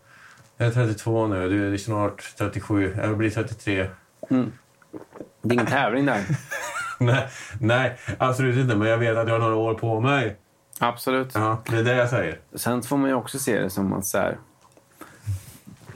[0.56, 2.96] jag är 32 nu, du är snart 37.
[2.96, 3.90] Jag blir 33.
[4.28, 6.24] Det är ingen tävling där.
[7.06, 7.28] nej,
[7.60, 8.76] nej, absolut inte.
[8.76, 10.36] Men jag vet att jag har några år på mig.
[10.78, 11.30] Absolut.
[11.34, 12.40] Ja, det är det jag säger.
[12.54, 14.38] Sen får man ju också se det som att så här,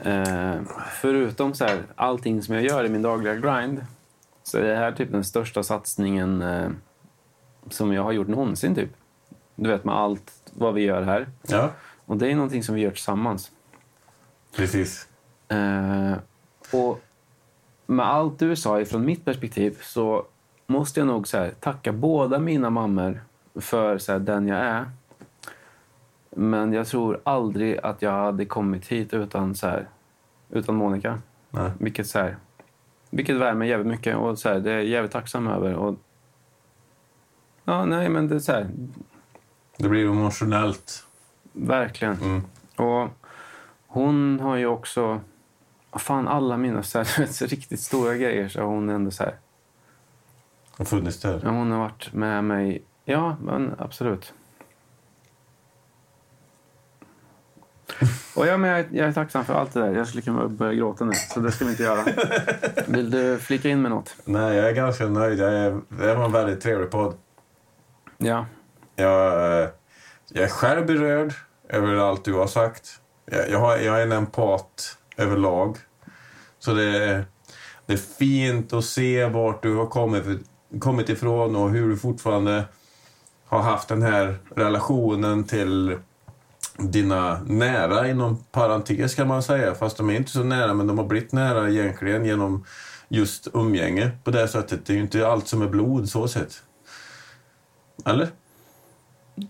[0.03, 0.61] eh,
[1.01, 3.85] förutom så här, allting som jag gör i min dagliga grind
[4.43, 6.69] så är det här typ den största satsningen eh,
[7.69, 8.75] som jag har gjort någonsin.
[8.75, 8.89] Typ.
[9.55, 11.27] Du vet med allt vad vi gör här.
[11.47, 11.69] Ja,
[12.05, 13.51] Och det är någonting som vi gör tillsammans.
[14.55, 15.07] precis.
[15.47, 16.13] Eh,
[16.71, 17.01] och
[17.85, 20.25] med allt du sa ifrån mitt perspektiv så
[20.67, 23.23] måste jag nog så här, tacka båda mina mammor
[23.55, 24.85] för så här, den jag är.
[26.29, 29.87] Men jag tror aldrig att jag hade kommit hit utan, så här,
[30.49, 31.19] utan Monica.
[31.49, 31.71] Nej.
[31.79, 32.37] Vilket, så här,
[33.09, 35.73] vilket värmer jävligt mycket och så här, det är jag jävligt tacksam över.
[35.73, 35.95] Och,
[37.63, 38.65] ja, nej, men det är så
[39.77, 41.05] Det blir emotionellt.
[41.53, 42.13] verkligen.
[42.13, 42.41] Mm.
[42.75, 43.09] Och
[43.87, 45.21] hon har ju också...
[45.97, 47.03] Fan, alla mina så
[47.45, 49.23] riktigt stora grejer så har hon ändå så
[50.77, 51.41] Och funnits där.
[51.43, 52.83] Ja, hon har varit med mig.
[53.05, 54.33] Ja, men absolut.
[58.35, 59.95] Och ja, men jag, jag är tacksam för allt det där.
[59.95, 62.05] Jag skulle kunna börja gråta nu, så det ska vi inte göra.
[62.87, 64.15] Vill du flika in med något?
[64.25, 65.39] Nej, jag är ganska nöjd.
[65.39, 67.15] Jag är, det var en väldigt trevlig podd.
[68.17, 68.45] Ja.
[68.95, 69.69] Jag, eh,
[70.29, 71.33] jag är själv berörd
[71.69, 73.01] över allt du har sagt.
[73.25, 75.77] Jag, jag, har, jag är en empat överlag.
[76.59, 77.23] Så det,
[77.85, 80.25] det är fint att se vart du har kommit,
[80.79, 82.65] kommit ifrån och hur du fortfarande
[83.45, 85.97] har haft den här relationen till
[86.77, 89.75] dina nära inom parentes kan man säga.
[89.75, 92.65] Fast de är inte så nära men de har blivit nära egentligen genom
[93.07, 94.85] just umgänge på det sättet.
[94.85, 96.63] Det är ju inte allt som är blod så sett.
[98.05, 98.27] Eller?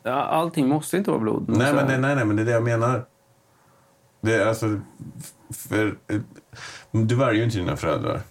[0.03, 1.45] Allting måste inte vara blod.
[1.47, 3.05] Nej, men, nej, nej, nej, men det är det jag menar.
[4.21, 4.79] Det är alltså...
[5.53, 6.21] För, eh,
[6.91, 8.21] du väljer ju inte dina föräldrar.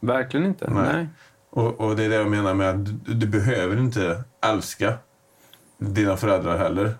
[0.00, 0.70] Verkligen inte.
[0.70, 0.92] Nej.
[0.92, 1.06] Nej.
[1.52, 4.92] Och, och det är det jag menar med att du, du behöver inte älska
[5.78, 6.94] dina föräldrar heller.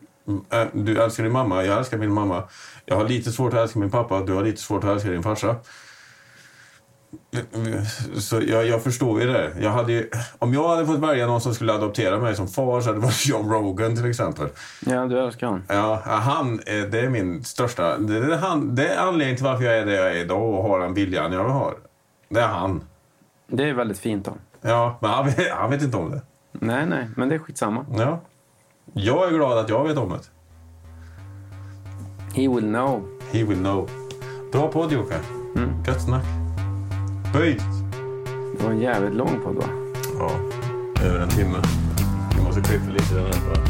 [0.72, 2.42] Du älskar din mamma, jag älskar min mamma.
[2.84, 5.22] Jag har lite svårt att älska min pappa, du har lite svårt att älska din
[5.22, 5.56] farsa.
[8.18, 9.52] Så jag, jag förstår ju det.
[9.60, 12.80] Jag hade ju, om jag hade fått välja någon som skulle adoptera mig som far
[12.80, 14.48] så hade det varit John Rogan till exempel.
[14.86, 15.62] Ja, du älskar honom.
[15.68, 17.98] Ja, han, är- det är min största...
[17.98, 20.62] Det är, han, det är anledningen till varför jag är där jag är idag och
[20.62, 21.74] har den viljan jag har.
[22.28, 22.84] Det är han.
[23.50, 24.32] Det är väldigt fint då.
[24.60, 26.22] Ja, men han vet, han vet inte om det.
[26.52, 27.86] Nej, nej, men det är skitsamma.
[27.96, 28.20] Ja.
[28.92, 30.18] Jag är glad att jag vet om det.
[32.40, 33.02] He will know.
[33.32, 33.90] He will know.
[34.52, 35.14] Bra podd Jocke.
[35.56, 35.70] Mm.
[35.86, 36.24] Gött snack.
[37.32, 37.62] Böjt.
[38.58, 39.64] Det var en jävligt lång podd va?
[40.18, 40.30] Ja,
[41.04, 41.58] över en timme.
[42.36, 43.32] Vi måste klippa lite den här.
[43.54, 43.69] bara.